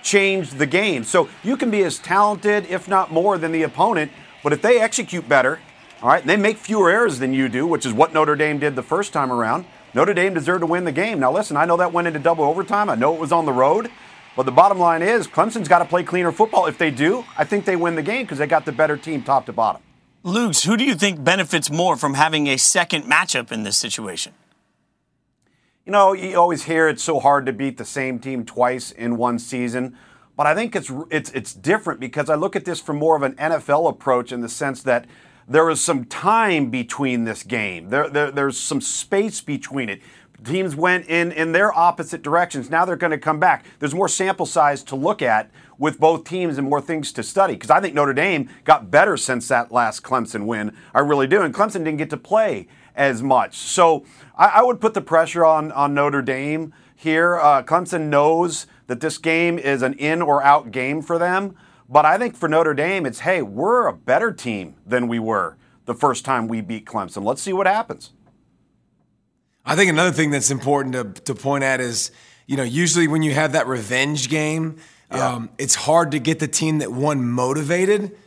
changed 0.03 0.57
the 0.57 0.65
game. 0.65 1.03
So 1.03 1.29
you 1.43 1.57
can 1.57 1.71
be 1.71 1.83
as 1.83 1.99
talented, 1.99 2.65
if 2.69 2.87
not 2.87 3.11
more, 3.11 3.37
than 3.37 3.51
the 3.51 3.63
opponent, 3.63 4.11
but 4.43 4.53
if 4.53 4.61
they 4.61 4.79
execute 4.79 5.27
better, 5.27 5.59
all 6.01 6.09
right, 6.09 6.25
they 6.25 6.37
make 6.37 6.57
fewer 6.57 6.89
errors 6.89 7.19
than 7.19 7.33
you 7.33 7.47
do, 7.47 7.67
which 7.67 7.85
is 7.85 7.93
what 7.93 8.13
Notre 8.13 8.35
Dame 8.35 8.57
did 8.57 8.75
the 8.75 8.83
first 8.83 9.13
time 9.13 9.31
around. 9.31 9.65
Notre 9.93 10.13
Dame 10.13 10.33
deserved 10.33 10.61
to 10.61 10.65
win 10.65 10.83
the 10.83 10.91
game. 10.91 11.19
Now, 11.19 11.31
listen, 11.31 11.57
I 11.57 11.65
know 11.65 11.77
that 11.77 11.93
went 11.93 12.07
into 12.07 12.19
double 12.19 12.45
overtime. 12.45 12.89
I 12.89 12.95
know 12.95 13.13
it 13.13 13.19
was 13.19 13.31
on 13.31 13.45
the 13.45 13.53
road. 13.53 13.91
But 14.35 14.43
the 14.43 14.51
bottom 14.51 14.79
line 14.79 15.01
is 15.01 15.27
Clemson's 15.27 15.67
got 15.67 15.79
to 15.79 15.85
play 15.85 16.03
cleaner 16.03 16.31
football. 16.31 16.65
If 16.65 16.77
they 16.77 16.89
do, 16.89 17.25
I 17.37 17.43
think 17.43 17.65
they 17.65 17.75
win 17.75 17.95
the 17.95 18.01
game 18.01 18.23
because 18.23 18.37
they 18.37 18.47
got 18.47 18.65
the 18.65 18.71
better 18.71 18.95
team 18.95 19.23
top 19.23 19.45
to 19.47 19.53
bottom. 19.53 19.81
Lugs, 20.23 20.63
who 20.63 20.77
do 20.77 20.85
you 20.85 20.95
think 20.95 21.23
benefits 21.23 21.69
more 21.69 21.97
from 21.97 22.13
having 22.13 22.47
a 22.47 22.57
second 22.57 23.03
matchup 23.03 23.51
in 23.51 23.63
this 23.63 23.77
situation? 23.77 24.33
You 25.85 25.91
know, 25.91 26.13
you 26.13 26.37
always 26.37 26.65
hear 26.65 26.87
it's 26.87 27.01
so 27.01 27.19
hard 27.19 27.47
to 27.47 27.53
beat 27.53 27.77
the 27.77 27.85
same 27.85 28.19
team 28.19 28.45
twice 28.45 28.91
in 28.91 29.17
one 29.17 29.39
season. 29.39 29.97
But 30.37 30.45
I 30.45 30.53
think 30.53 30.75
it's 30.75 30.91
it's 31.09 31.31
it's 31.31 31.55
different 31.55 31.99
because 31.99 32.29
I 32.29 32.35
look 32.35 32.55
at 32.55 32.65
this 32.65 32.79
from 32.79 32.97
more 32.97 33.15
of 33.15 33.23
an 33.23 33.33
NFL 33.33 33.89
approach 33.89 34.31
in 34.31 34.41
the 34.41 34.49
sense 34.49 34.83
that 34.83 35.05
there 35.47 35.67
is 35.71 35.81
some 35.81 36.05
time 36.05 36.69
between 36.69 37.23
this 37.23 37.41
game. 37.41 37.89
There, 37.89 38.07
there 38.07 38.29
there's 38.29 38.59
some 38.59 38.79
space 38.79 39.41
between 39.41 39.89
it. 39.89 40.01
Teams 40.43 40.75
went 40.75 41.07
in 41.07 41.31
in 41.31 41.51
their 41.51 41.75
opposite 41.75 42.21
directions. 42.21 42.69
Now 42.69 42.85
they're 42.85 42.95
going 42.95 43.11
to 43.11 43.17
come 43.17 43.39
back. 43.39 43.65
There's 43.79 43.95
more 43.95 44.07
sample 44.07 44.45
size 44.45 44.83
to 44.83 44.95
look 44.95 45.23
at 45.23 45.49
with 45.79 45.99
both 45.99 46.25
teams 46.25 46.59
and 46.59 46.69
more 46.69 46.81
things 46.81 47.11
to 47.13 47.23
study. 47.23 47.53
Because 47.53 47.71
I 47.71 47.79
think 47.79 47.95
Notre 47.95 48.13
Dame 48.13 48.49
got 48.65 48.91
better 48.91 49.17
since 49.17 49.47
that 49.47 49.71
last 49.71 50.03
Clemson 50.03 50.45
win. 50.45 50.75
I 50.93 50.99
really 50.99 51.27
do. 51.27 51.41
And 51.41 51.53
Clemson 51.53 51.83
didn't 51.83 51.97
get 51.97 52.11
to 52.11 52.17
play 52.17 52.67
as 52.95 53.21
much. 53.23 53.55
So 53.57 54.05
I, 54.35 54.47
I 54.47 54.61
would 54.63 54.81
put 54.81 54.93
the 54.93 55.01
pressure 55.01 55.45
on 55.45 55.71
on 55.71 55.93
Notre 55.93 56.21
Dame 56.21 56.73
here. 56.95 57.39
Uh, 57.39 57.63
Clemson 57.63 58.09
knows 58.09 58.67
that 58.87 58.99
this 58.99 59.17
game 59.17 59.57
is 59.57 59.81
an 59.81 59.93
in 59.93 60.21
or 60.21 60.43
out 60.43 60.71
game 60.71 61.01
for 61.01 61.17
them. 61.17 61.55
But 61.87 62.05
I 62.05 62.17
think 62.17 62.35
for 62.35 62.47
Notre 62.47 62.73
Dame, 62.73 63.05
it's 63.05 63.19
hey, 63.19 63.41
we're 63.41 63.87
a 63.87 63.93
better 63.93 64.31
team 64.31 64.75
than 64.85 65.07
we 65.07 65.19
were 65.19 65.57
the 65.85 65.93
first 65.93 66.23
time 66.23 66.47
we 66.47 66.61
beat 66.61 66.85
Clemson. 66.85 67.23
Let's 67.23 67.41
see 67.41 67.53
what 67.53 67.67
happens. 67.67 68.11
I 69.65 69.75
think 69.75 69.89
another 69.89 70.11
thing 70.11 70.31
that's 70.31 70.49
important 70.49 70.93
to, 70.93 71.21
to 71.23 71.35
point 71.35 71.63
at 71.63 71.81
is, 71.81 72.11
you 72.47 72.57
know, 72.57 72.63
usually 72.63 73.07
when 73.07 73.21
you 73.21 73.33
have 73.33 73.51
that 73.51 73.67
revenge 73.67 74.29
game, 74.29 74.77
yeah. 75.11 75.33
um, 75.33 75.49
it's 75.57 75.75
hard 75.75 76.11
to 76.11 76.19
get 76.19 76.39
the 76.39 76.47
team 76.47 76.79
that 76.79 76.91
won 76.91 77.27
motivated. 77.27 78.17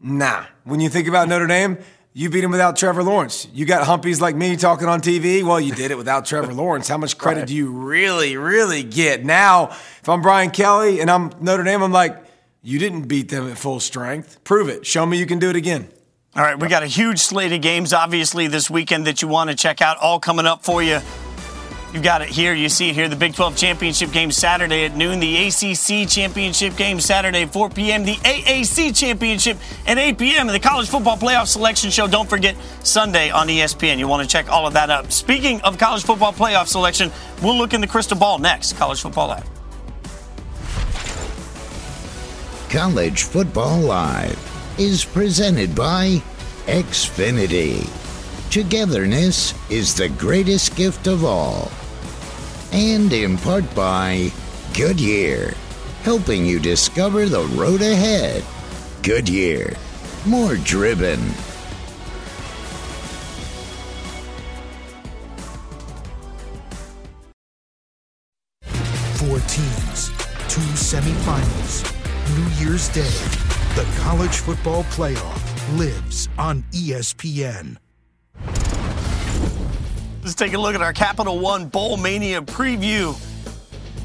Nah. 0.00 0.44
When 0.64 0.80
you 0.80 0.88
think 0.88 1.08
about 1.08 1.28
Notre 1.28 1.46
Dame, 1.46 1.78
you 2.16 2.30
beat 2.30 2.44
him 2.44 2.52
without 2.52 2.76
Trevor 2.76 3.02
Lawrence. 3.02 3.48
You 3.52 3.66
got 3.66 3.86
humpies 3.86 4.20
like 4.20 4.36
me 4.36 4.56
talking 4.56 4.86
on 4.86 5.00
TV. 5.00 5.42
Well, 5.42 5.60
you 5.60 5.74
did 5.74 5.90
it 5.90 5.98
without 5.98 6.24
Trevor 6.26 6.54
Lawrence. 6.54 6.86
How 6.86 6.96
much 6.96 7.18
credit 7.18 7.40
right. 7.40 7.48
do 7.48 7.54
you 7.54 7.72
really, 7.72 8.36
really 8.36 8.84
get? 8.84 9.24
Now, 9.24 9.70
if 9.70 10.08
I'm 10.08 10.22
Brian 10.22 10.50
Kelly 10.50 11.00
and 11.00 11.10
I'm 11.10 11.32
Notre 11.40 11.64
Dame, 11.64 11.82
I'm 11.82 11.90
like, 11.90 12.24
you 12.62 12.78
didn't 12.78 13.08
beat 13.08 13.30
them 13.30 13.50
at 13.50 13.58
full 13.58 13.80
strength. 13.80 14.42
Prove 14.44 14.68
it. 14.68 14.86
Show 14.86 15.04
me 15.04 15.18
you 15.18 15.26
can 15.26 15.40
do 15.40 15.50
it 15.50 15.56
again. 15.56 15.88
All 16.36 16.42
right, 16.42 16.58
we 16.58 16.68
got 16.68 16.82
a 16.82 16.86
huge 16.86 17.18
slate 17.18 17.52
of 17.52 17.60
games, 17.60 17.92
obviously, 17.92 18.46
this 18.46 18.68
weekend 18.68 19.06
that 19.06 19.20
you 19.20 19.28
want 19.28 19.50
to 19.50 19.56
check 19.56 19.82
out, 19.82 19.98
all 19.98 20.18
coming 20.18 20.46
up 20.46 20.64
for 20.64 20.82
you. 20.82 21.00
You've 21.94 22.02
got 22.02 22.22
it 22.22 22.28
here. 22.28 22.52
You 22.52 22.68
see 22.68 22.88
it 22.88 22.96
here. 22.96 23.08
The 23.08 23.14
Big 23.14 23.36
12 23.36 23.56
championship 23.56 24.10
game 24.10 24.32
Saturday 24.32 24.84
at 24.84 24.96
noon. 24.96 25.20
The 25.20 25.46
ACC 25.46 26.08
championship 26.08 26.74
game 26.74 26.98
Saturday 26.98 27.42
at 27.42 27.52
4 27.52 27.70
p.m. 27.70 28.04
The 28.04 28.16
AAC 28.16 28.96
championship 28.96 29.58
at 29.86 29.96
8 29.96 30.18
p.m. 30.18 30.48
And 30.48 30.56
the 30.56 30.58
college 30.58 30.88
football 30.88 31.16
playoff 31.16 31.46
selection 31.46 31.92
show. 31.92 32.08
Don't 32.08 32.28
forget 32.28 32.56
Sunday 32.82 33.30
on 33.30 33.46
ESPN. 33.46 33.98
You 33.98 34.08
want 34.08 34.24
to 34.24 34.28
check 34.28 34.50
all 34.50 34.66
of 34.66 34.72
that 34.72 34.90
out. 34.90 35.12
Speaking 35.12 35.60
of 35.60 35.78
college 35.78 36.02
football 36.02 36.32
playoff 36.32 36.66
selection, 36.66 37.12
we'll 37.40 37.56
look 37.56 37.74
in 37.74 37.80
the 37.80 37.86
crystal 37.86 38.18
ball 38.18 38.40
next. 38.40 38.72
College 38.72 39.00
Football 39.00 39.28
Live. 39.28 39.48
College 42.70 43.22
Football 43.22 43.78
Live 43.78 44.74
is 44.80 45.04
presented 45.04 45.76
by 45.76 46.20
Xfinity. 46.66 47.88
Togetherness 48.50 49.54
is 49.70 49.94
the 49.94 50.08
greatest 50.08 50.74
gift 50.74 51.06
of 51.06 51.24
all. 51.24 51.70
And 52.74 53.12
in 53.12 53.38
part 53.38 53.72
by 53.72 54.32
Goodyear, 54.76 55.54
helping 56.02 56.44
you 56.44 56.58
discover 56.58 57.26
the 57.26 57.44
road 57.54 57.82
ahead. 57.82 58.44
Goodyear, 59.04 59.76
more 60.26 60.56
driven. 60.56 61.20
Four 69.22 69.38
teams, 69.46 70.08
two 70.48 70.66
semifinals, 70.74 71.84
New 72.34 72.66
Year's 72.66 72.88
Day. 72.88 73.02
The 73.76 73.88
college 74.00 74.38
football 74.38 74.82
playoff 74.84 75.78
lives 75.78 76.28
on 76.36 76.64
ESPN. 76.72 77.76
Let's 80.24 80.34
take 80.34 80.54
a 80.54 80.58
look 80.58 80.74
at 80.74 80.80
our 80.80 80.94
Capital 80.94 81.38
One 81.38 81.66
Bowl 81.66 81.98
Mania 81.98 82.40
preview. 82.40 83.14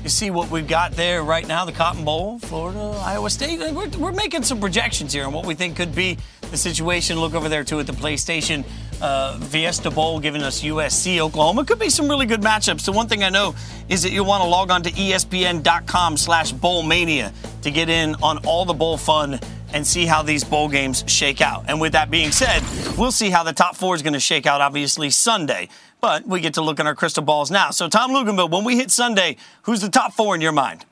You 0.03 0.09
see 0.09 0.31
what 0.31 0.51
we've 0.51 0.67
got 0.67 0.91
there 0.91 1.23
right 1.23 1.47
now 1.47 1.63
the 1.63 1.71
Cotton 1.71 2.03
Bowl, 2.03 2.39
Florida, 2.39 3.01
Iowa 3.05 3.29
State. 3.29 3.59
We're, 3.71 3.87
we're 3.97 4.11
making 4.11 4.43
some 4.43 4.59
projections 4.59 5.13
here 5.13 5.23
on 5.25 5.31
what 5.31 5.45
we 5.45 5.55
think 5.55 5.77
could 5.77 5.95
be 5.95 6.17
the 6.51 6.57
situation. 6.57 7.21
Look 7.21 7.35
over 7.35 7.47
there, 7.47 7.63
too, 7.63 7.79
at 7.79 7.87
the 7.87 7.93
PlayStation 7.93 8.65
uh, 9.01 9.39
Fiesta 9.39 9.89
Bowl, 9.89 10.19
giving 10.19 10.43
us 10.43 10.61
USC, 10.61 11.19
Oklahoma. 11.19 11.63
Could 11.63 11.79
be 11.79 11.89
some 11.89 12.09
really 12.09 12.25
good 12.25 12.41
matchups. 12.41 12.83
The 12.83 12.91
one 12.91 13.07
thing 13.07 13.23
I 13.23 13.29
know 13.29 13.55
is 13.87 14.03
that 14.03 14.11
you'll 14.11 14.25
want 14.25 14.43
to 14.43 14.49
log 14.49 14.71
on 14.71 14.83
to 14.83 14.91
ESPN.com 14.91 16.17
slash 16.17 16.51
Bowl 16.51 16.83
Mania 16.83 17.31
to 17.61 17.71
get 17.71 17.87
in 17.87 18.15
on 18.15 18.39
all 18.45 18.65
the 18.65 18.73
bowl 18.73 18.97
fun 18.97 19.39
and 19.73 19.85
see 19.85 20.05
how 20.05 20.23
these 20.23 20.43
bowl 20.43 20.67
games 20.67 21.03
shake 21.07 21.41
out. 21.41 21.65
And 21.67 21.79
with 21.79 21.93
that 21.93 22.09
being 22.11 22.31
said, 22.31 22.61
we'll 22.97 23.11
see 23.11 23.29
how 23.29 23.43
the 23.43 23.53
top 23.53 23.75
four 23.75 23.95
is 23.95 24.01
going 24.01 24.13
to 24.13 24.19
shake 24.19 24.45
out, 24.45 24.61
obviously, 24.61 25.09
Sunday. 25.09 25.69
But 26.01 26.25
we 26.25 26.39
get 26.39 26.53
to 26.53 26.61
look 26.61 26.79
in 26.79 26.87
our 26.87 26.95
crystal 26.95 27.23
balls 27.23 27.51
now. 27.51 27.71
So, 27.71 27.89
Tom 27.89 28.11
Luginbill, 28.11 28.49
when 28.49 28.63
we 28.63 28.77
hit 28.77 28.89
Sunday, 28.89 29.35
who's 29.63 29.81
the 29.81 29.89
top 29.89 30.13
four 30.13 30.33
in 30.33 30.41
your 30.41 30.53
mind? 30.53 30.85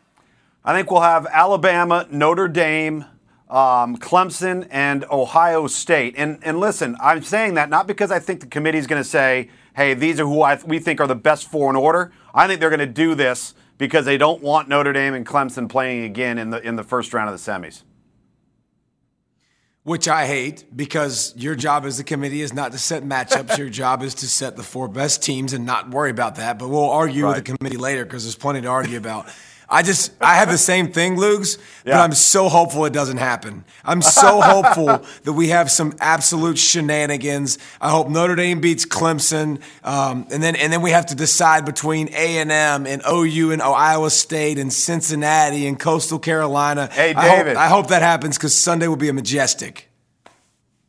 I 0.65 0.73
think 0.73 0.91
we'll 0.91 1.01
have 1.01 1.25
Alabama, 1.27 2.05
Notre 2.11 2.49
Dame, 2.49 3.05
um, 3.49 3.97
Clemson, 3.97 4.67
and 4.69 5.05
Ohio 5.09 5.67
State. 5.67 6.15
And 6.17 6.39
and 6.43 6.59
listen, 6.59 6.97
I'm 6.99 7.23
saying 7.23 7.53
that 7.53 7.69
not 7.69 7.87
because 7.87 8.11
I 8.11 8.19
think 8.19 8.41
the 8.41 8.47
committee 8.47 8.77
is 8.77 8.87
going 8.87 9.01
to 9.01 9.07
say, 9.07 9.49
"Hey, 9.75 9.93
these 9.93 10.19
are 10.19 10.25
who 10.25 10.41
I, 10.41 10.59
we 10.65 10.79
think 10.79 10.99
are 10.99 11.07
the 11.07 11.15
best 11.15 11.49
four 11.49 11.69
in 11.69 11.77
order." 11.77 12.11
I 12.33 12.47
think 12.47 12.59
they're 12.59 12.69
going 12.69 12.79
to 12.79 12.85
do 12.85 13.15
this 13.15 13.55
because 13.77 14.03
they 14.03 14.17
don't 14.17 14.41
want 14.41 14.67
Notre 14.67 14.91
Dame 14.91 15.13
and 15.13 15.25
Clemson 15.25 15.69
playing 15.69 16.03
again 16.03 16.37
in 16.37 16.49
the 16.49 16.59
in 16.61 16.75
the 16.75 16.83
first 16.83 17.13
round 17.13 17.29
of 17.29 17.43
the 17.43 17.51
semis. 17.51 17.83
Which 19.87 20.09
I 20.09 20.27
hate 20.27 20.65
because 20.75 21.33
your 21.37 21.55
job 21.55 21.85
as 21.85 21.97
the 21.97 22.03
committee 22.03 22.41
is 22.41 22.53
not 22.53 22.73
to 22.73 22.77
set 22.77 23.03
matchups. 23.03 23.57
your 23.57 23.69
job 23.69 24.03
is 24.03 24.15
to 24.15 24.27
set 24.27 24.57
the 24.57 24.61
four 24.63 24.89
best 24.89 25.23
teams 25.23 25.53
and 25.53 25.65
not 25.65 25.91
worry 25.91 26.11
about 26.11 26.35
that. 26.35 26.59
But 26.59 26.67
we'll 26.67 26.89
argue 26.89 27.23
Right. 27.23 27.37
with 27.37 27.45
the 27.45 27.55
committee 27.55 27.77
later 27.77 28.03
because 28.03 28.23
there's 28.25 28.35
plenty 28.35 28.59
to 28.59 28.67
argue 28.67 28.97
about. 28.97 29.27
I 29.69 29.83
just, 29.83 30.13
I 30.21 30.35
have 30.35 30.49
the 30.49 30.57
same 30.57 30.93
thing, 30.93 31.17
Lugs, 31.17 31.57
but 31.83 31.95
I'm 31.95 32.13
so 32.13 32.47
hopeful 32.47 32.85
it 32.85 32.93
doesn't 32.93 33.17
happen. 33.17 33.65
I'm 33.83 34.01
so 34.01 34.39
hopeful 34.41 35.05
that 35.23 35.33
we 35.33 35.49
have 35.49 35.69
some 35.69 35.93
absolute 35.99 36.57
shenanigans. 36.57 37.57
I 37.81 37.89
hope 37.89 38.07
Notre 38.07 38.35
Dame 38.35 38.61
beats 38.61 38.85
Clemson, 38.85 39.61
um, 39.83 40.25
and 40.31 40.41
then 40.41 40.55
and 40.55 40.71
then 40.71 40.81
we 40.81 40.91
have 40.91 41.07
to 41.07 41.15
decide 41.15 41.65
between 41.65 42.07
A 42.13 42.37
and 42.37 42.49
M 42.49 42.87
and 42.87 43.01
OU 43.09 43.51
and 43.51 43.61
Iowa 43.61 44.09
State 44.09 44.57
and 44.57 44.71
Cincinnati 44.71 45.67
and 45.67 45.77
Coastal 45.77 46.19
Carolina. 46.19 46.87
Hey, 46.91 47.13
I 47.13 47.27
hope- 47.27 47.37
David. 47.37 47.57
I 47.57 47.67
hope 47.67 47.87
that 47.87 48.01
happens 48.01 48.37
because 48.37 48.57
Sunday 48.57 48.87
will 48.87 48.95
be 48.95 49.09
a 49.09 49.13
majestic. 49.13 49.89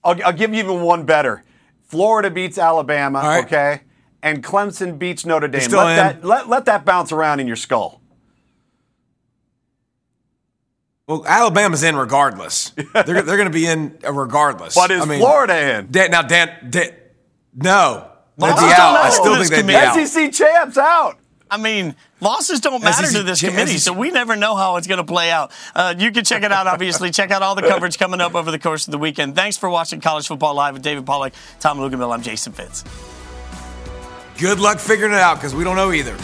I'll, 0.05 0.23
I'll 0.25 0.33
give 0.33 0.55
you 0.55 0.61
even 0.61 0.83
one 0.83 1.05
better. 1.05 1.43
Florida 1.83 2.31
beats 2.31 2.59
Alabama, 2.59 3.19
right. 3.21 3.45
okay, 3.45 3.81
and 4.23 4.45
Clemson 4.45 4.99
beats 4.99 5.27
Notre 5.27 5.49
Dame. 5.49 5.69
Let 5.71 5.91
in. 5.91 5.97
that 5.97 6.25
let, 6.25 6.49
let 6.49 6.65
that 6.67 6.85
bounce 6.85 7.11
around 7.11 7.41
in 7.41 7.49
your 7.49 7.57
skull. 7.57 8.01
Well, 11.09 11.25
Alabama's 11.27 11.83
in 11.83 11.97
regardless. 11.97 12.71
they're 12.93 13.03
they're 13.23 13.25
going 13.25 13.45
to 13.45 13.51
be 13.51 13.67
in 13.67 13.99
uh, 14.07 14.13
regardless. 14.13 14.75
But 14.75 14.91
is 14.91 15.03
Florida 15.05 15.79
in? 15.79 15.91
Dan, 15.91 16.11
now, 16.11 16.21
Dan, 16.21 16.69
Dan 16.69 16.91
no, 17.55 18.11
they'd 18.37 18.47
be 18.47 18.53
out. 18.53 18.97
I 18.97 19.09
still 19.09 19.35
this 19.37 19.49
think 19.49 19.67
they'd 19.67 19.73
be 19.73 19.79
committee. 19.79 20.03
out. 20.03 20.07
SEC 20.07 20.33
champs 20.33 20.77
out. 20.77 21.19
I 21.51 21.57
mean, 21.57 21.97
losses 22.21 22.61
don't 22.61 22.85
matter 22.85 23.07
SEC 23.07 23.17
to 23.17 23.23
this 23.23 23.41
cha- 23.41 23.49
committee, 23.49 23.79
SEC 23.79 23.95
so 23.95 23.99
we 23.99 24.11
never 24.11 24.37
know 24.37 24.55
how 24.55 24.77
it's 24.77 24.87
going 24.87 24.99
to 24.99 25.05
play 25.05 25.31
out. 25.31 25.51
Uh, 25.75 25.95
you 25.97 26.13
can 26.13 26.25
check 26.25 26.43
it 26.43 26.53
out, 26.53 26.67
obviously. 26.67 27.11
check 27.11 27.31
out 27.31 27.41
all 27.41 27.55
the 27.55 27.63
coverage 27.63 27.99
coming 27.99 28.21
up 28.21 28.35
over 28.35 28.51
the 28.51 28.59
course 28.59 28.87
of 28.87 28.93
the 28.93 28.99
weekend. 28.99 29.35
Thanks 29.35 29.57
for 29.57 29.71
watching 29.71 30.03
College 30.03 30.27
Football 30.27 30.53
Live 30.55 30.75
with 30.75 30.83
David 30.83 31.07
Pollack, 31.07 31.33
Tom 31.59 31.79
Luginbill. 31.79 32.13
I'm 32.13 32.21
Jason 32.21 32.53
Fitz. 32.53 32.85
Good 34.37 34.61
luck 34.61 34.79
figuring 34.79 35.13
it 35.15 35.21
out 35.21 35.37
because 35.37 35.55
we 35.55 35.65
don't 35.65 35.77
know 35.77 35.91
either. 35.91 36.17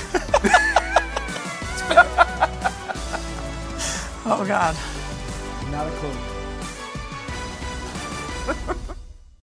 Oh, 4.27 4.43
God. 4.47 4.75
Not 5.71 5.87
a 5.87 5.91
clue. 6.01 6.17